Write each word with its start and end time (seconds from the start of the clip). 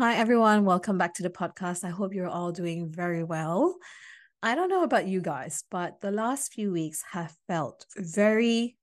Hi, 0.00 0.14
everyone. 0.14 0.64
Welcome 0.64 0.96
back 0.96 1.14
to 1.14 1.24
the 1.24 1.28
podcast. 1.28 1.82
I 1.82 1.88
hope 1.88 2.14
you're 2.14 2.28
all 2.28 2.52
doing 2.52 2.88
very 2.88 3.24
well. 3.24 3.74
I 4.40 4.54
don't 4.54 4.68
know 4.68 4.84
about 4.84 5.08
you 5.08 5.20
guys, 5.20 5.64
but 5.72 6.00
the 6.00 6.12
last 6.12 6.52
few 6.52 6.70
weeks 6.70 7.02
have 7.10 7.34
felt 7.48 7.84
very 7.96 8.76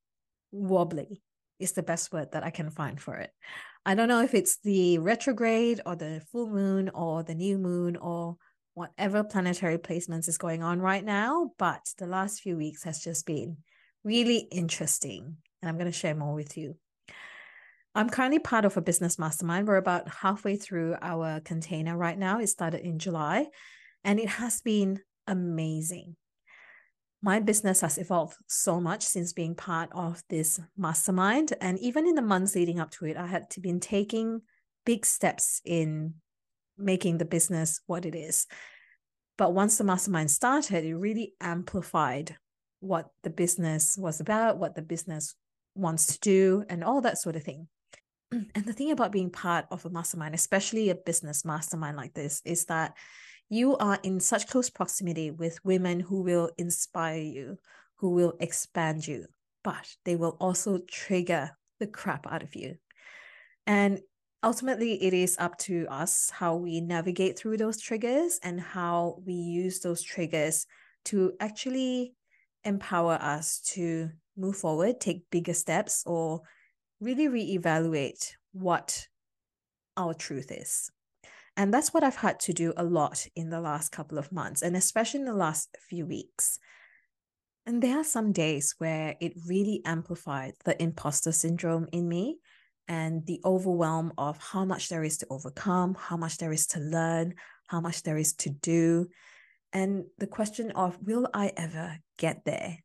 wobbly, 0.52 1.22
is 1.58 1.72
the 1.72 1.82
best 1.82 2.12
word 2.12 2.32
that 2.32 2.44
I 2.44 2.50
can 2.50 2.68
find 2.68 3.00
for 3.00 3.16
it. 3.16 3.30
I 3.86 3.94
don't 3.94 4.08
know 4.08 4.20
if 4.20 4.34
it's 4.34 4.58
the 4.58 4.98
retrograde 4.98 5.80
or 5.86 5.96
the 5.96 6.20
full 6.30 6.50
moon 6.50 6.90
or 6.90 7.22
the 7.22 7.34
new 7.34 7.56
moon 7.56 7.96
or 7.96 8.36
whatever 8.74 9.24
planetary 9.24 9.78
placements 9.78 10.28
is 10.28 10.36
going 10.36 10.62
on 10.62 10.82
right 10.82 11.02
now, 11.02 11.52
but 11.58 11.94
the 11.96 12.06
last 12.06 12.42
few 12.42 12.58
weeks 12.58 12.84
has 12.84 13.02
just 13.02 13.24
been 13.24 13.56
really 14.04 14.36
interesting. 14.52 15.38
And 15.62 15.70
I'm 15.70 15.78
going 15.78 15.90
to 15.90 15.98
share 15.98 16.14
more 16.14 16.34
with 16.34 16.58
you. 16.58 16.76
I'm 17.96 18.10
currently 18.10 18.38
part 18.38 18.66
of 18.66 18.76
a 18.76 18.82
business 18.82 19.18
mastermind. 19.18 19.66
We're 19.66 19.76
about 19.76 20.06
halfway 20.06 20.56
through 20.56 20.96
our 21.00 21.40
container 21.40 21.96
right 21.96 22.18
now. 22.18 22.38
It 22.38 22.48
started 22.48 22.82
in 22.82 22.98
July 22.98 23.46
and 24.04 24.20
it 24.20 24.28
has 24.28 24.60
been 24.60 25.00
amazing. 25.26 26.16
My 27.22 27.40
business 27.40 27.80
has 27.80 27.96
evolved 27.96 28.36
so 28.48 28.82
much 28.82 29.02
since 29.02 29.32
being 29.32 29.54
part 29.54 29.88
of 29.92 30.22
this 30.28 30.60
mastermind. 30.76 31.54
And 31.62 31.78
even 31.78 32.06
in 32.06 32.16
the 32.16 32.20
months 32.20 32.54
leading 32.54 32.80
up 32.80 32.90
to 32.92 33.06
it, 33.06 33.16
I 33.16 33.28
had 33.28 33.48
to 33.52 33.60
been 33.60 33.80
taking 33.80 34.42
big 34.84 35.06
steps 35.06 35.62
in 35.64 36.16
making 36.76 37.16
the 37.16 37.24
business 37.24 37.80
what 37.86 38.04
it 38.04 38.14
is. 38.14 38.46
But 39.38 39.54
once 39.54 39.78
the 39.78 39.84
mastermind 39.84 40.30
started, 40.30 40.84
it 40.84 40.94
really 40.94 41.32
amplified 41.40 42.36
what 42.80 43.08
the 43.22 43.30
business 43.30 43.96
was 43.96 44.20
about, 44.20 44.58
what 44.58 44.74
the 44.74 44.82
business 44.82 45.34
wants 45.74 46.08
to 46.08 46.20
do, 46.20 46.62
and 46.68 46.84
all 46.84 47.00
that 47.00 47.16
sort 47.16 47.36
of 47.36 47.42
thing. 47.42 47.68
And 48.54 48.64
the 48.64 48.72
thing 48.72 48.90
about 48.90 49.12
being 49.12 49.30
part 49.30 49.66
of 49.70 49.84
a 49.84 49.90
mastermind, 49.90 50.34
especially 50.34 50.90
a 50.90 50.94
business 50.94 51.44
mastermind 51.44 51.96
like 51.96 52.14
this, 52.14 52.42
is 52.44 52.64
that 52.66 52.94
you 53.48 53.76
are 53.76 53.98
in 54.02 54.18
such 54.18 54.48
close 54.48 54.70
proximity 54.70 55.30
with 55.30 55.64
women 55.64 56.00
who 56.00 56.22
will 56.22 56.50
inspire 56.58 57.20
you, 57.20 57.58
who 57.96 58.10
will 58.10 58.34
expand 58.40 59.06
you, 59.06 59.26
but 59.62 59.86
they 60.04 60.16
will 60.16 60.36
also 60.40 60.78
trigger 60.88 61.56
the 61.78 61.86
crap 61.86 62.26
out 62.26 62.42
of 62.42 62.56
you. 62.56 62.76
And 63.66 64.00
ultimately, 64.42 65.02
it 65.02 65.14
is 65.14 65.36
up 65.38 65.58
to 65.58 65.86
us 65.88 66.30
how 66.30 66.56
we 66.56 66.80
navigate 66.80 67.38
through 67.38 67.58
those 67.58 67.80
triggers 67.80 68.40
and 68.42 68.60
how 68.60 69.20
we 69.24 69.34
use 69.34 69.80
those 69.80 70.02
triggers 70.02 70.66
to 71.06 71.34
actually 71.38 72.14
empower 72.64 73.14
us 73.14 73.60
to 73.74 74.10
move 74.36 74.56
forward, 74.56 75.00
take 75.00 75.30
bigger 75.30 75.54
steps, 75.54 76.02
or 76.04 76.42
really 77.00 77.28
reevaluate 77.28 78.32
what 78.52 79.06
our 79.96 80.14
truth 80.14 80.50
is. 80.50 80.90
And 81.56 81.72
that's 81.72 81.94
what 81.94 82.04
I've 82.04 82.16
had 82.16 82.38
to 82.40 82.52
do 82.52 82.74
a 82.76 82.84
lot 82.84 83.26
in 83.34 83.48
the 83.48 83.60
last 83.60 83.90
couple 83.90 84.18
of 84.18 84.30
months, 84.30 84.62
and 84.62 84.76
especially 84.76 85.20
in 85.20 85.26
the 85.26 85.34
last 85.34 85.74
few 85.88 86.04
weeks. 86.04 86.58
And 87.64 87.82
there 87.82 87.98
are 87.98 88.04
some 88.04 88.32
days 88.32 88.74
where 88.78 89.16
it 89.20 89.32
really 89.46 89.80
amplified 89.84 90.54
the 90.64 90.80
imposter 90.80 91.32
syndrome 91.32 91.88
in 91.92 92.08
me 92.08 92.38
and 92.88 93.26
the 93.26 93.40
overwhelm 93.44 94.12
of 94.18 94.38
how 94.38 94.64
much 94.64 94.88
there 94.88 95.02
is 95.02 95.18
to 95.18 95.26
overcome, 95.30 95.96
how 95.98 96.16
much 96.16 96.36
there 96.38 96.52
is 96.52 96.66
to 96.68 96.80
learn, 96.80 97.34
how 97.66 97.80
much 97.80 98.02
there 98.02 98.18
is 98.18 98.34
to 98.34 98.50
do, 98.50 99.08
and 99.72 100.04
the 100.18 100.26
question 100.26 100.70
of 100.72 100.96
will 101.02 101.28
I 101.34 101.52
ever 101.56 101.98
get 102.18 102.44
there? 102.44 102.78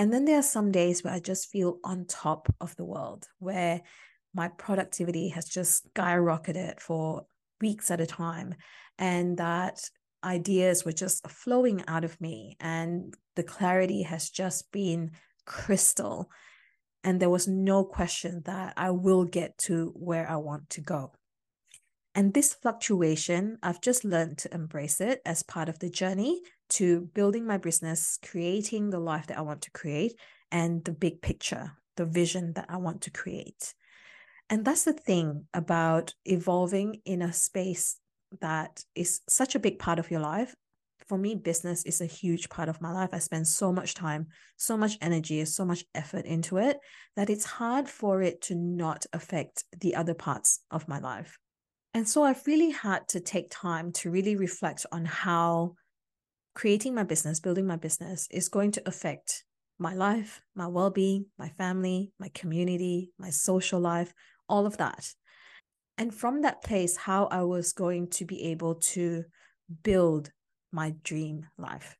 And 0.00 0.14
then 0.14 0.24
there 0.24 0.38
are 0.38 0.42
some 0.42 0.72
days 0.72 1.04
where 1.04 1.12
I 1.12 1.20
just 1.20 1.50
feel 1.50 1.78
on 1.84 2.06
top 2.06 2.48
of 2.58 2.74
the 2.76 2.86
world, 2.86 3.28
where 3.38 3.82
my 4.32 4.48
productivity 4.48 5.28
has 5.28 5.44
just 5.44 5.92
skyrocketed 5.92 6.80
for 6.80 7.26
weeks 7.60 7.90
at 7.90 8.00
a 8.00 8.06
time. 8.06 8.54
And 8.98 9.36
that 9.36 9.90
ideas 10.24 10.86
were 10.86 10.92
just 10.92 11.28
flowing 11.28 11.84
out 11.86 12.02
of 12.02 12.18
me. 12.18 12.56
And 12.60 13.12
the 13.36 13.42
clarity 13.42 14.00
has 14.04 14.30
just 14.30 14.72
been 14.72 15.10
crystal. 15.44 16.30
And 17.04 17.20
there 17.20 17.28
was 17.28 17.46
no 17.46 17.84
question 17.84 18.40
that 18.46 18.72
I 18.78 18.92
will 18.92 19.26
get 19.26 19.58
to 19.68 19.92
where 19.94 20.26
I 20.26 20.36
want 20.36 20.70
to 20.70 20.80
go. 20.80 21.12
And 22.14 22.34
this 22.34 22.54
fluctuation, 22.54 23.58
I've 23.62 23.80
just 23.80 24.04
learned 24.04 24.38
to 24.38 24.52
embrace 24.52 25.00
it 25.00 25.20
as 25.24 25.44
part 25.44 25.68
of 25.68 25.78
the 25.78 25.88
journey 25.88 26.40
to 26.70 27.02
building 27.14 27.46
my 27.46 27.56
business, 27.56 28.18
creating 28.20 28.90
the 28.90 28.98
life 28.98 29.28
that 29.28 29.38
I 29.38 29.42
want 29.42 29.62
to 29.62 29.70
create, 29.70 30.14
and 30.50 30.84
the 30.84 30.92
big 30.92 31.22
picture, 31.22 31.72
the 31.96 32.04
vision 32.04 32.52
that 32.54 32.66
I 32.68 32.78
want 32.78 33.02
to 33.02 33.10
create. 33.10 33.74
And 34.48 34.64
that's 34.64 34.82
the 34.82 34.92
thing 34.92 35.46
about 35.54 36.14
evolving 36.24 37.00
in 37.04 37.22
a 37.22 37.32
space 37.32 37.96
that 38.40 38.84
is 38.96 39.20
such 39.28 39.54
a 39.54 39.60
big 39.60 39.78
part 39.78 40.00
of 40.00 40.10
your 40.10 40.20
life. 40.20 40.54
For 41.06 41.16
me, 41.16 41.36
business 41.36 41.84
is 41.84 42.00
a 42.00 42.06
huge 42.06 42.48
part 42.48 42.68
of 42.68 42.80
my 42.80 42.92
life. 42.92 43.10
I 43.12 43.18
spend 43.18 43.46
so 43.46 43.72
much 43.72 43.94
time, 43.94 44.26
so 44.56 44.76
much 44.76 44.98
energy, 45.00 45.44
so 45.44 45.64
much 45.64 45.84
effort 45.94 46.24
into 46.24 46.58
it 46.58 46.78
that 47.14 47.30
it's 47.30 47.44
hard 47.44 47.88
for 47.88 48.22
it 48.22 48.42
to 48.42 48.56
not 48.56 49.06
affect 49.12 49.64
the 49.80 49.94
other 49.94 50.14
parts 50.14 50.60
of 50.72 50.88
my 50.88 50.98
life. 50.98 51.38
And 51.92 52.08
so 52.08 52.22
I've 52.22 52.46
really 52.46 52.70
had 52.70 53.08
to 53.08 53.20
take 53.20 53.50
time 53.50 53.92
to 53.92 54.10
really 54.10 54.36
reflect 54.36 54.86
on 54.92 55.04
how 55.04 55.74
creating 56.54 56.94
my 56.94 57.02
business, 57.02 57.40
building 57.40 57.66
my 57.66 57.76
business 57.76 58.28
is 58.30 58.48
going 58.48 58.72
to 58.72 58.82
affect 58.86 59.44
my 59.78 59.94
life, 59.94 60.40
my 60.54 60.66
well 60.66 60.90
being, 60.90 61.26
my 61.38 61.48
family, 61.48 62.12
my 62.18 62.30
community, 62.34 63.12
my 63.18 63.30
social 63.30 63.80
life, 63.80 64.12
all 64.48 64.66
of 64.66 64.76
that. 64.76 65.12
And 65.98 66.14
from 66.14 66.42
that 66.42 66.62
place, 66.62 66.96
how 66.96 67.26
I 67.26 67.42
was 67.42 67.72
going 67.72 68.08
to 68.10 68.24
be 68.24 68.44
able 68.44 68.76
to 68.76 69.24
build 69.82 70.30
my 70.72 70.94
dream 71.02 71.46
life. 71.58 71.96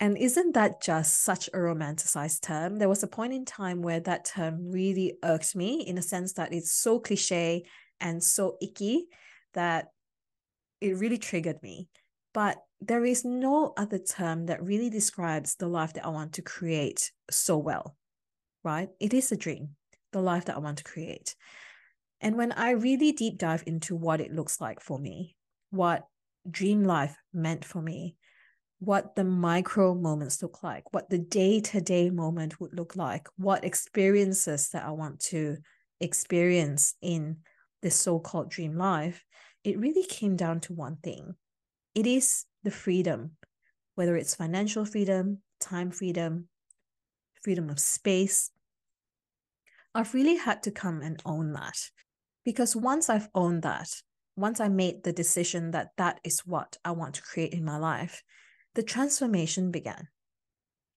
And 0.00 0.18
isn't 0.18 0.54
that 0.54 0.82
just 0.82 1.22
such 1.22 1.48
a 1.48 1.58
romanticized 1.58 2.40
term? 2.40 2.78
There 2.78 2.88
was 2.88 3.04
a 3.04 3.08
point 3.08 3.34
in 3.34 3.44
time 3.44 3.82
where 3.82 4.00
that 4.00 4.24
term 4.24 4.68
really 4.68 5.16
irked 5.22 5.54
me 5.54 5.82
in 5.82 5.96
a 5.96 6.02
sense 6.02 6.32
that 6.34 6.52
it's 6.52 6.72
so 6.72 6.98
cliche 6.98 7.64
and 8.02 8.22
so 8.22 8.58
icky 8.60 9.06
that 9.54 9.88
it 10.80 10.98
really 10.98 11.18
triggered 11.18 11.62
me. 11.62 11.88
But 12.34 12.58
there 12.80 13.04
is 13.04 13.24
no 13.24 13.72
other 13.76 13.98
term 13.98 14.46
that 14.46 14.62
really 14.62 14.90
describes 14.90 15.54
the 15.54 15.68
life 15.68 15.92
that 15.94 16.04
I 16.04 16.08
want 16.08 16.34
to 16.34 16.42
create 16.42 17.12
so 17.30 17.56
well, 17.56 17.96
right? 18.64 18.88
It 18.98 19.14
is 19.14 19.30
a 19.30 19.36
dream, 19.36 19.76
the 20.12 20.20
life 20.20 20.46
that 20.46 20.56
I 20.56 20.58
want 20.58 20.78
to 20.78 20.84
create. 20.84 21.36
And 22.20 22.36
when 22.36 22.52
I 22.52 22.70
really 22.70 23.12
deep 23.12 23.38
dive 23.38 23.64
into 23.66 23.94
what 23.94 24.20
it 24.20 24.32
looks 24.32 24.60
like 24.60 24.80
for 24.80 24.98
me, 24.98 25.36
what 25.70 26.06
dream 26.50 26.84
life 26.84 27.16
meant 27.32 27.64
for 27.64 27.80
me, 27.80 28.16
what 28.78 29.14
the 29.14 29.24
micro 29.24 29.94
moments 29.94 30.42
look 30.42 30.62
like, 30.62 30.92
what 30.92 31.08
the 31.08 31.18
day 31.18 31.60
to 31.60 31.80
day 31.80 32.10
moment 32.10 32.60
would 32.60 32.74
look 32.74 32.96
like, 32.96 33.28
what 33.36 33.64
experiences 33.64 34.70
that 34.70 34.84
I 34.84 34.90
want 34.90 35.20
to 35.20 35.58
experience 36.00 36.94
in 37.00 37.38
this 37.82 37.96
so 37.96 38.18
called 38.18 38.50
dream 38.50 38.76
life, 38.76 39.24
it 39.64 39.78
really 39.78 40.04
came 40.04 40.36
down 40.36 40.60
to 40.60 40.72
one 40.72 40.96
thing 40.96 41.34
it 41.94 42.06
is 42.06 42.46
the 42.62 42.70
freedom, 42.70 43.32
whether 43.94 44.16
it's 44.16 44.34
financial 44.34 44.84
freedom, 44.84 45.38
time 45.60 45.90
freedom, 45.90 46.48
freedom 47.42 47.68
of 47.68 47.78
space. 47.78 48.50
I've 49.94 50.14
really 50.14 50.36
had 50.36 50.62
to 50.62 50.70
come 50.70 51.02
and 51.02 51.20
own 51.26 51.52
that 51.52 51.76
because 52.44 52.74
once 52.74 53.10
I've 53.10 53.28
owned 53.34 53.62
that, 53.62 53.90
once 54.36 54.58
I 54.58 54.68
made 54.68 55.04
the 55.04 55.12
decision 55.12 55.72
that 55.72 55.90
that 55.98 56.18
is 56.24 56.46
what 56.46 56.78
I 56.84 56.92
want 56.92 57.14
to 57.16 57.22
create 57.22 57.52
in 57.52 57.64
my 57.64 57.76
life, 57.76 58.22
the 58.74 58.82
transformation 58.82 59.70
began. 59.70 60.08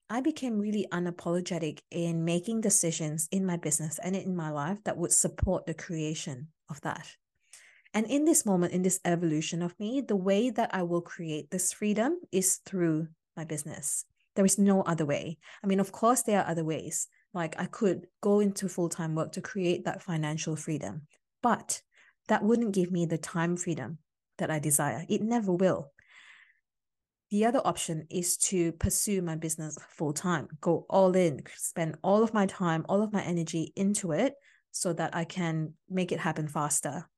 I 0.09 0.21
became 0.21 0.59
really 0.59 0.85
unapologetic 0.91 1.79
in 1.89 2.25
making 2.25 2.61
decisions 2.61 3.27
in 3.31 3.45
my 3.45 3.57
business 3.57 3.99
and 4.03 4.15
in 4.15 4.35
my 4.35 4.51
life 4.51 4.83
that 4.83 4.97
would 4.97 5.11
support 5.11 5.65
the 5.65 5.73
creation 5.73 6.49
of 6.69 6.79
that. 6.81 7.07
And 7.93 8.05
in 8.07 8.25
this 8.25 8.45
moment, 8.45 8.73
in 8.73 8.83
this 8.83 8.99
evolution 9.03 9.61
of 9.63 9.73
me, 9.79 10.01
the 10.01 10.15
way 10.15 10.51
that 10.51 10.69
I 10.73 10.83
will 10.83 11.01
create 11.01 11.49
this 11.49 11.73
freedom 11.73 12.19
is 12.31 12.57
through 12.65 13.07
my 13.35 13.45
business. 13.45 14.05
There 14.35 14.45
is 14.45 14.59
no 14.59 14.81
other 14.81 15.05
way. 15.05 15.39
I 15.63 15.67
mean, 15.67 15.79
of 15.79 15.91
course, 15.91 16.21
there 16.21 16.41
are 16.41 16.51
other 16.51 16.65
ways. 16.65 17.07
Like 17.33 17.59
I 17.59 17.65
could 17.65 18.07
go 18.21 18.41
into 18.41 18.69
full 18.69 18.89
time 18.89 19.15
work 19.15 19.31
to 19.33 19.41
create 19.41 19.85
that 19.85 20.03
financial 20.03 20.55
freedom, 20.55 21.03
but 21.41 21.81
that 22.27 22.43
wouldn't 22.43 22.73
give 22.73 22.91
me 22.91 23.05
the 23.05 23.17
time 23.17 23.57
freedom 23.57 23.99
that 24.37 24.51
I 24.51 24.59
desire. 24.59 25.05
It 25.09 25.21
never 25.21 25.51
will. 25.51 25.91
The 27.35 27.43
other 27.43 27.59
option 27.65 28.07
is 28.09 28.37
to 28.47 28.71
pursue 28.71 29.21
my 29.21 29.35
business 29.35 29.77
full 29.89 30.13
time, 30.13 30.47
go 30.61 30.85
all 30.89 31.13
in, 31.17 31.41
spend 31.57 31.97
all 32.01 32.23
of 32.23 32.33
my 32.33 32.45
time, 32.45 32.85
all 32.87 33.01
of 33.01 33.11
my 33.11 33.21
energy 33.21 33.73
into 33.75 34.13
it 34.13 34.35
so 34.71 34.93
that 34.93 35.13
I 35.13 35.25
can 35.25 35.73
make 35.89 36.13
it 36.13 36.21
happen 36.21 36.47
faster. 36.47 37.09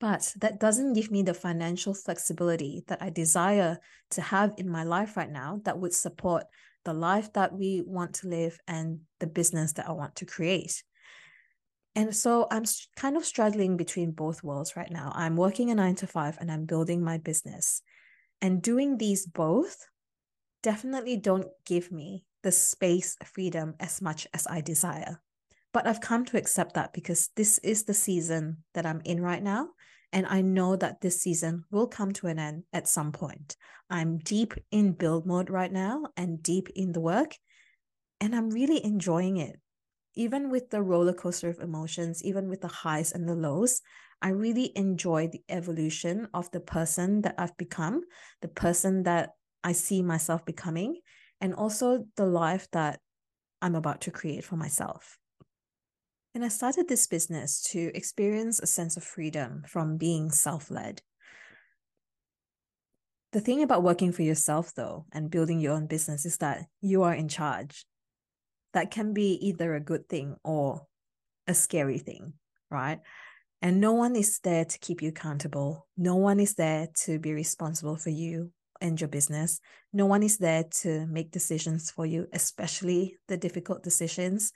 But 0.00 0.32
that 0.40 0.58
doesn't 0.58 0.94
give 0.94 1.10
me 1.10 1.22
the 1.22 1.34
financial 1.34 1.92
flexibility 1.92 2.84
that 2.86 3.02
I 3.02 3.10
desire 3.10 3.78
to 4.12 4.22
have 4.22 4.54
in 4.56 4.70
my 4.70 4.84
life 4.84 5.18
right 5.18 5.30
now 5.30 5.60
that 5.64 5.78
would 5.78 5.92
support 5.92 6.44
the 6.86 6.94
life 6.94 7.30
that 7.34 7.52
we 7.52 7.82
want 7.84 8.14
to 8.14 8.28
live 8.28 8.58
and 8.66 9.00
the 9.20 9.26
business 9.26 9.74
that 9.74 9.86
I 9.86 9.92
want 9.92 10.16
to 10.16 10.24
create. 10.24 10.82
And 11.94 12.16
so 12.16 12.46
I'm 12.50 12.64
kind 12.96 13.18
of 13.18 13.26
struggling 13.26 13.76
between 13.76 14.12
both 14.12 14.42
worlds 14.42 14.76
right 14.76 14.90
now. 14.90 15.12
I'm 15.14 15.36
working 15.36 15.70
a 15.70 15.74
nine 15.74 15.96
to 15.96 16.06
five 16.06 16.38
and 16.40 16.50
I'm 16.50 16.64
building 16.64 17.04
my 17.04 17.18
business. 17.18 17.82
And 18.40 18.62
doing 18.62 18.98
these 18.98 19.26
both 19.26 19.86
definitely 20.62 21.16
don't 21.16 21.48
give 21.64 21.90
me 21.90 22.24
the 22.42 22.52
space, 22.52 23.16
freedom 23.24 23.74
as 23.80 24.00
much 24.02 24.26
as 24.34 24.46
I 24.46 24.60
desire. 24.60 25.20
But 25.72 25.86
I've 25.86 26.00
come 26.00 26.24
to 26.26 26.38
accept 26.38 26.74
that 26.74 26.92
because 26.92 27.30
this 27.36 27.58
is 27.58 27.84
the 27.84 27.94
season 27.94 28.58
that 28.74 28.86
I'm 28.86 29.00
in 29.04 29.20
right 29.20 29.42
now. 29.42 29.70
And 30.12 30.26
I 30.26 30.40
know 30.40 30.76
that 30.76 31.00
this 31.00 31.20
season 31.20 31.64
will 31.70 31.86
come 31.86 32.12
to 32.12 32.28
an 32.28 32.38
end 32.38 32.62
at 32.72 32.88
some 32.88 33.12
point. 33.12 33.56
I'm 33.90 34.18
deep 34.18 34.54
in 34.70 34.92
build 34.92 35.26
mode 35.26 35.50
right 35.50 35.72
now 35.72 36.06
and 36.16 36.42
deep 36.42 36.68
in 36.74 36.92
the 36.92 37.00
work. 37.00 37.36
And 38.20 38.34
I'm 38.34 38.50
really 38.50 38.82
enjoying 38.84 39.36
it 39.36 39.60
even 40.16 40.50
with 40.50 40.70
the 40.70 40.82
roller 40.82 41.12
coaster 41.12 41.48
of 41.48 41.60
emotions, 41.60 42.24
even 42.24 42.48
with 42.48 42.62
the 42.62 42.68
highs 42.68 43.12
and 43.12 43.28
the 43.28 43.34
lows, 43.34 43.82
I 44.22 44.30
really 44.30 44.72
enjoy 44.76 45.28
the 45.28 45.42
evolution 45.48 46.28
of 46.32 46.50
the 46.50 46.60
person 46.60 47.22
that 47.22 47.34
I've 47.38 47.56
become, 47.56 48.02
the 48.40 48.48
person 48.48 49.02
that 49.04 49.30
I 49.62 49.72
see 49.72 50.02
myself 50.02 50.44
becoming, 50.44 51.00
and 51.40 51.54
also 51.54 52.06
the 52.16 52.26
life 52.26 52.68
that 52.72 53.00
I'm 53.60 53.74
about 53.74 54.00
to 54.02 54.10
create 54.10 54.44
for 54.44 54.56
myself. 54.56 55.18
And 56.34 56.44
I 56.44 56.48
started 56.48 56.88
this 56.88 57.06
business 57.06 57.62
to 57.70 57.90
experience 57.94 58.60
a 58.60 58.66
sense 58.66 58.96
of 58.96 59.04
freedom 59.04 59.62
from 59.66 59.96
being 59.96 60.30
self 60.30 60.70
led. 60.70 61.02
The 63.32 63.40
thing 63.40 63.62
about 63.62 63.82
working 63.82 64.12
for 64.12 64.22
yourself, 64.22 64.72
though, 64.74 65.06
and 65.12 65.30
building 65.30 65.60
your 65.60 65.74
own 65.74 65.86
business 65.86 66.24
is 66.24 66.36
that 66.38 66.66
you 66.80 67.02
are 67.02 67.14
in 67.14 67.28
charge 67.28 67.86
that 68.72 68.90
can 68.90 69.14
be 69.14 69.32
either 69.46 69.74
a 69.74 69.80
good 69.80 70.08
thing 70.08 70.36
or 70.44 70.86
a 71.46 71.54
scary 71.54 71.98
thing, 71.98 72.34
right? 72.70 73.00
And 73.66 73.80
no 73.80 73.94
one 73.94 74.14
is 74.14 74.38
there 74.44 74.64
to 74.64 74.78
keep 74.78 75.02
you 75.02 75.08
accountable. 75.08 75.88
No 75.96 76.14
one 76.14 76.38
is 76.38 76.54
there 76.54 76.86
to 77.02 77.18
be 77.18 77.32
responsible 77.32 77.96
for 77.96 78.10
you 78.10 78.52
and 78.80 79.00
your 79.00 79.08
business. 79.08 79.58
No 79.92 80.06
one 80.06 80.22
is 80.22 80.38
there 80.38 80.62
to 80.82 81.04
make 81.06 81.32
decisions 81.32 81.90
for 81.90 82.06
you, 82.06 82.28
especially 82.32 83.16
the 83.26 83.36
difficult 83.36 83.82
decisions. 83.82 84.52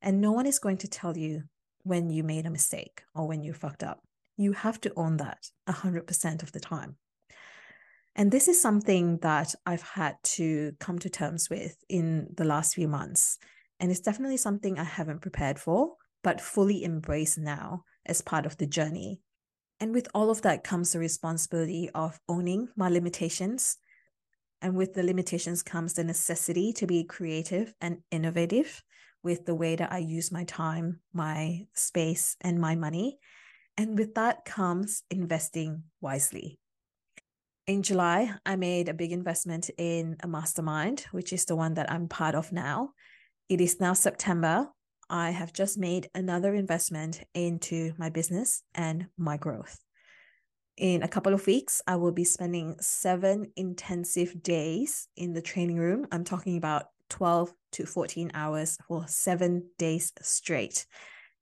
And 0.00 0.22
no 0.22 0.32
one 0.32 0.46
is 0.46 0.58
going 0.58 0.78
to 0.78 0.88
tell 0.88 1.18
you 1.18 1.42
when 1.82 2.08
you 2.08 2.22
made 2.22 2.46
a 2.46 2.50
mistake 2.50 3.02
or 3.14 3.28
when 3.28 3.42
you 3.42 3.52
fucked 3.52 3.82
up. 3.82 4.00
You 4.38 4.54
have 4.54 4.80
to 4.80 4.92
own 4.96 5.18
that 5.18 5.50
100% 5.68 6.42
of 6.42 6.52
the 6.52 6.60
time. 6.60 6.96
And 8.14 8.32
this 8.32 8.48
is 8.48 8.58
something 8.58 9.18
that 9.18 9.54
I've 9.66 9.82
had 9.82 10.16
to 10.38 10.72
come 10.80 10.98
to 11.00 11.10
terms 11.10 11.50
with 11.50 11.76
in 11.90 12.28
the 12.34 12.44
last 12.44 12.74
few 12.74 12.88
months. 12.88 13.36
And 13.80 13.90
it's 13.90 14.00
definitely 14.00 14.38
something 14.38 14.78
I 14.78 14.84
haven't 14.84 15.20
prepared 15.20 15.58
for, 15.58 15.96
but 16.22 16.40
fully 16.40 16.84
embrace 16.84 17.36
now 17.36 17.84
as 18.06 18.20
part 18.22 18.46
of 18.46 18.56
the 18.56 18.66
journey. 18.66 19.20
And 19.78 19.92
with 19.92 20.08
all 20.14 20.30
of 20.30 20.42
that 20.42 20.64
comes 20.64 20.92
the 20.92 20.98
responsibility 20.98 21.90
of 21.94 22.18
owning 22.28 22.68
my 22.76 22.88
limitations. 22.88 23.76
And 24.62 24.74
with 24.74 24.94
the 24.94 25.02
limitations 25.02 25.62
comes 25.62 25.94
the 25.94 26.04
necessity 26.04 26.72
to 26.74 26.86
be 26.86 27.04
creative 27.04 27.74
and 27.80 27.98
innovative 28.10 28.82
with 29.22 29.44
the 29.44 29.54
way 29.54 29.76
that 29.76 29.92
I 29.92 29.98
use 29.98 30.32
my 30.32 30.44
time, 30.44 31.00
my 31.12 31.66
space, 31.74 32.36
and 32.40 32.60
my 32.60 32.74
money. 32.74 33.18
And 33.76 33.98
with 33.98 34.14
that 34.14 34.44
comes 34.44 35.02
investing 35.10 35.82
wisely. 36.00 36.58
In 37.66 37.82
July, 37.82 38.32
I 38.46 38.54
made 38.54 38.88
a 38.88 38.94
big 38.94 39.10
investment 39.10 39.70
in 39.76 40.16
a 40.22 40.28
mastermind, 40.28 41.06
which 41.10 41.32
is 41.32 41.44
the 41.44 41.56
one 41.56 41.74
that 41.74 41.90
I'm 41.90 42.08
part 42.08 42.36
of 42.36 42.52
now. 42.52 42.92
It 43.48 43.60
is 43.60 43.80
now 43.80 43.92
September. 43.92 44.68
I 45.08 45.30
have 45.30 45.52
just 45.52 45.78
made 45.78 46.10
another 46.14 46.54
investment 46.54 47.22
into 47.34 47.92
my 47.96 48.10
business 48.10 48.62
and 48.74 49.06
my 49.16 49.36
growth. 49.36 49.78
In 50.76 51.02
a 51.02 51.08
couple 51.08 51.32
of 51.32 51.46
weeks, 51.46 51.80
I 51.86 51.96
will 51.96 52.12
be 52.12 52.24
spending 52.24 52.76
seven 52.80 53.52
intensive 53.56 54.42
days 54.42 55.08
in 55.16 55.32
the 55.32 55.40
training 55.40 55.76
room. 55.78 56.06
I'm 56.12 56.24
talking 56.24 56.56
about 56.56 56.86
12 57.08 57.52
to 57.72 57.86
14 57.86 58.32
hours 58.34 58.76
for 58.86 59.06
seven 59.06 59.70
days 59.78 60.12
straight. 60.20 60.86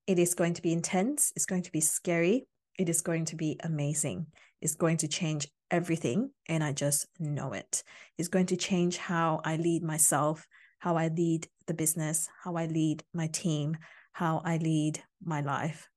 It 0.07 0.19
is 0.19 0.35
going 0.35 0.55
to 0.55 0.63
be 0.63 0.73
intense. 0.73 1.33
It's 1.35 1.47
going 1.47 1.63
to 1.63 1.73
be 1.73 1.81
scary. 1.81 2.47
It 2.79 2.89
is 2.89 3.01
going 3.01 3.25
to 3.27 3.37
be 3.37 3.59
amazing. 3.65 4.27
It's 4.61 4.75
going 4.75 4.99
to 4.99 5.09
change 5.09 5.49
everything. 5.71 6.31
And 6.49 6.63
I 6.63 6.73
just 6.73 7.07
know 7.19 7.53
it. 7.53 7.83
It's 8.19 8.29
going 8.29 8.47
to 8.47 8.57
change 8.57 8.99
how 8.99 9.41
I 9.45 9.57
lead 9.57 9.83
myself, 9.83 10.47
how 10.79 10.97
I 10.97 11.09
lead 11.09 11.49
the 11.67 11.75
business, 11.75 12.29
how 12.43 12.57
I 12.57 12.67
lead 12.67 13.05
my 13.13 13.27
team, 13.29 13.77
how 14.13 14.43
I 14.45 14.59
lead 14.59 15.03
my 15.23 15.41
life. 15.41 15.89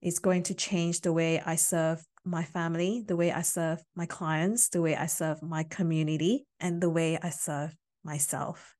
It's 0.00 0.18
going 0.18 0.42
to 0.44 0.54
change 0.54 1.00
the 1.00 1.12
way 1.12 1.40
I 1.40 1.56
serve 1.56 2.04
my 2.24 2.44
family, 2.44 3.04
the 3.06 3.16
way 3.16 3.32
I 3.32 3.42
serve 3.42 3.82
my 3.94 4.06
clients, 4.06 4.68
the 4.68 4.82
way 4.82 4.96
I 4.96 5.06
serve 5.06 5.42
my 5.42 5.64
community, 5.64 6.46
and 6.60 6.80
the 6.80 6.90
way 6.90 7.18
I 7.20 7.30
serve 7.30 7.74
myself. 8.04 8.74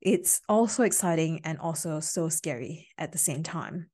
It's 0.00 0.40
also 0.48 0.84
exciting 0.84 1.40
and 1.44 1.58
also 1.58 2.00
so 2.00 2.28
scary 2.28 2.88
at 2.96 3.12
the 3.12 3.18
same 3.18 3.42
time. 3.42 3.90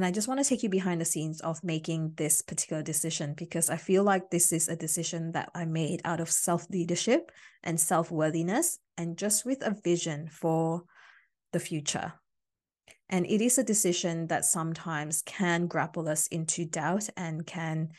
And 0.00 0.06
I 0.06 0.12
just 0.12 0.28
want 0.28 0.42
to 0.42 0.48
take 0.48 0.62
you 0.62 0.70
behind 0.70 0.98
the 0.98 1.04
scenes 1.04 1.42
of 1.42 1.62
making 1.62 2.14
this 2.16 2.40
particular 2.40 2.82
decision 2.82 3.34
because 3.34 3.68
I 3.68 3.76
feel 3.76 4.02
like 4.02 4.30
this 4.30 4.50
is 4.50 4.66
a 4.66 4.74
decision 4.74 5.32
that 5.32 5.50
I 5.54 5.66
made 5.66 6.00
out 6.06 6.20
of 6.20 6.30
self 6.30 6.70
leadership 6.70 7.30
and 7.62 7.78
self 7.78 8.10
worthiness 8.10 8.78
and 8.96 9.18
just 9.18 9.44
with 9.44 9.60
a 9.60 9.76
vision 9.84 10.26
for 10.28 10.84
the 11.52 11.60
future. 11.60 12.14
And 13.10 13.26
it 13.26 13.42
is 13.42 13.58
a 13.58 13.62
decision 13.62 14.28
that 14.28 14.46
sometimes 14.46 15.20
can 15.20 15.66
grapple 15.66 16.08
us 16.08 16.28
into 16.28 16.64
doubt 16.64 17.10
and 17.18 17.46
can, 17.46 17.90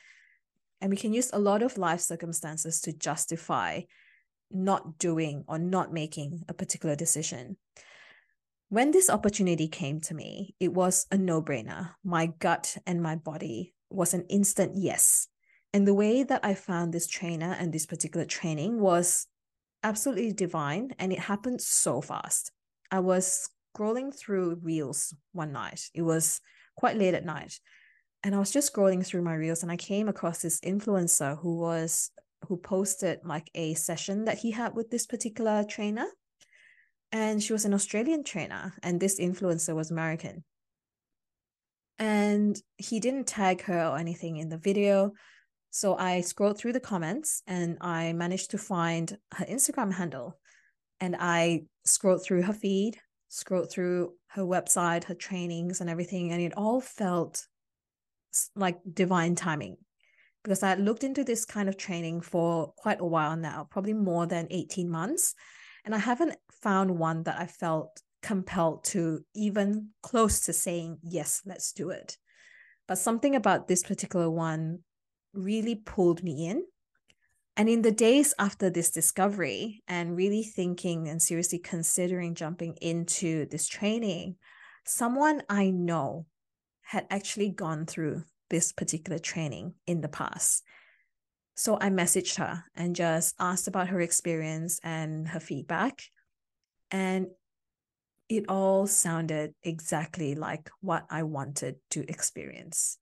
and 0.81 0.89
we 0.89 0.97
can 0.97 1.13
use 1.13 1.29
a 1.31 1.37
lot 1.37 1.61
of 1.61 1.77
life 1.77 2.01
circumstances 2.01 2.81
to 2.81 2.93
justify 2.93 3.81
not 4.49 4.97
doing 4.97 5.43
or 5.47 5.59
not 5.59 5.93
making 5.93 6.45
a 6.49 6.53
particular 6.55 6.95
decision. 6.95 7.57
When 8.71 8.91
this 8.91 9.09
opportunity 9.09 9.67
came 9.67 9.99
to 9.99 10.15
me, 10.15 10.55
it 10.57 10.73
was 10.73 11.05
a 11.11 11.17
no 11.17 11.41
brainer. 11.41 11.89
My 12.05 12.27
gut 12.27 12.77
and 12.87 13.03
my 13.03 13.17
body 13.17 13.73
was 13.89 14.13
an 14.13 14.23
instant 14.29 14.77
yes. 14.77 15.27
And 15.73 15.85
the 15.85 15.93
way 15.93 16.23
that 16.23 16.39
I 16.41 16.53
found 16.53 16.93
this 16.93 17.05
trainer 17.05 17.53
and 17.59 17.73
this 17.73 17.85
particular 17.85 18.25
training 18.25 18.79
was 18.79 19.27
absolutely 19.83 20.31
divine. 20.31 20.95
And 20.99 21.11
it 21.11 21.19
happened 21.19 21.59
so 21.59 21.99
fast. 21.99 22.53
I 22.89 23.01
was 23.01 23.49
scrolling 23.75 24.17
through 24.17 24.61
reels 24.63 25.13
one 25.33 25.51
night. 25.51 25.89
It 25.93 26.03
was 26.03 26.39
quite 26.77 26.95
late 26.95 27.13
at 27.13 27.25
night. 27.25 27.59
And 28.23 28.33
I 28.33 28.39
was 28.39 28.51
just 28.51 28.73
scrolling 28.73 29.05
through 29.05 29.23
my 29.23 29.33
reels 29.33 29.63
and 29.63 29.71
I 29.73 29.75
came 29.75 30.07
across 30.07 30.41
this 30.41 30.61
influencer 30.61 31.37
who 31.39 31.57
was 31.57 32.09
who 32.47 32.55
posted 32.55 33.19
like 33.25 33.51
a 33.53 33.73
session 33.73 34.23
that 34.25 34.37
he 34.37 34.51
had 34.51 34.75
with 34.75 34.91
this 34.91 35.05
particular 35.05 35.65
trainer 35.65 36.05
and 37.11 37.41
she 37.41 37.53
was 37.53 37.65
an 37.65 37.73
Australian 37.73 38.23
trainer, 38.23 38.73
and 38.83 38.99
this 38.99 39.19
influencer 39.19 39.75
was 39.75 39.91
American. 39.91 40.43
And 41.99 42.59
he 42.77 42.99
didn't 42.99 43.27
tag 43.27 43.63
her 43.63 43.87
or 43.87 43.97
anything 43.97 44.37
in 44.37 44.49
the 44.49 44.57
video. 44.57 45.11
So 45.69 45.95
I 45.95 46.21
scrolled 46.21 46.57
through 46.57 46.73
the 46.73 46.79
comments 46.79 47.43
and 47.45 47.77
I 47.79 48.13
managed 48.13 48.51
to 48.51 48.57
find 48.57 49.17
her 49.35 49.45
Instagram 49.45 49.93
handle. 49.93 50.39
And 50.99 51.15
I 51.19 51.65
scrolled 51.85 52.23
through 52.23 52.41
her 52.43 52.53
feed, 52.53 52.97
scrolled 53.29 53.71
through 53.71 54.13
her 54.29 54.41
website, 54.41 55.03
her 55.05 55.13
trainings, 55.13 55.79
and 55.79 55.91
everything. 55.91 56.31
And 56.31 56.41
it 56.41 56.57
all 56.57 56.81
felt 56.81 57.45
like 58.55 58.79
divine 58.91 59.35
timing 59.35 59.77
because 60.43 60.63
I 60.63 60.69
had 60.69 60.79
looked 60.79 61.03
into 61.03 61.23
this 61.23 61.45
kind 61.45 61.69
of 61.69 61.77
training 61.77 62.21
for 62.21 62.73
quite 62.77 62.99
a 62.99 63.05
while 63.05 63.35
now, 63.35 63.67
probably 63.69 63.93
more 63.93 64.25
than 64.25 64.47
18 64.49 64.89
months. 64.89 65.35
And 65.85 65.93
I 65.93 65.99
haven't 65.99 66.35
found 66.61 66.97
one 66.97 67.23
that 67.23 67.39
I 67.39 67.47
felt 67.47 68.01
compelled 68.21 68.83
to 68.85 69.25
even 69.33 69.89
close 70.01 70.41
to 70.41 70.53
saying, 70.53 70.99
yes, 71.01 71.41
let's 71.45 71.71
do 71.71 71.89
it. 71.89 72.17
But 72.87 72.97
something 72.97 73.35
about 73.35 73.67
this 73.67 73.83
particular 73.83 74.29
one 74.29 74.79
really 75.33 75.75
pulled 75.75 76.23
me 76.23 76.47
in. 76.47 76.63
And 77.57 77.67
in 77.67 77.81
the 77.81 77.91
days 77.91 78.33
after 78.39 78.69
this 78.69 78.91
discovery 78.91 79.83
and 79.87 80.15
really 80.15 80.43
thinking 80.43 81.07
and 81.07 81.21
seriously 81.21 81.59
considering 81.59 82.35
jumping 82.35 82.75
into 82.81 83.45
this 83.47 83.67
training, 83.67 84.35
someone 84.85 85.43
I 85.49 85.69
know 85.69 86.27
had 86.81 87.07
actually 87.09 87.49
gone 87.49 87.85
through 87.85 88.23
this 88.49 88.71
particular 88.71 89.19
training 89.19 89.73
in 89.87 90.01
the 90.01 90.09
past. 90.09 90.63
So 91.55 91.77
I 91.79 91.89
messaged 91.89 92.37
her 92.37 92.63
and 92.75 92.95
just 92.95 93.35
asked 93.39 93.67
about 93.67 93.89
her 93.89 94.01
experience 94.01 94.79
and 94.83 95.27
her 95.29 95.39
feedback. 95.39 96.01
And 96.91 97.27
it 98.29 98.45
all 98.47 98.87
sounded 98.87 99.53
exactly 99.63 100.35
like 100.35 100.69
what 100.81 101.05
I 101.09 101.23
wanted 101.23 101.75
to 101.91 102.09
experience. 102.09 102.97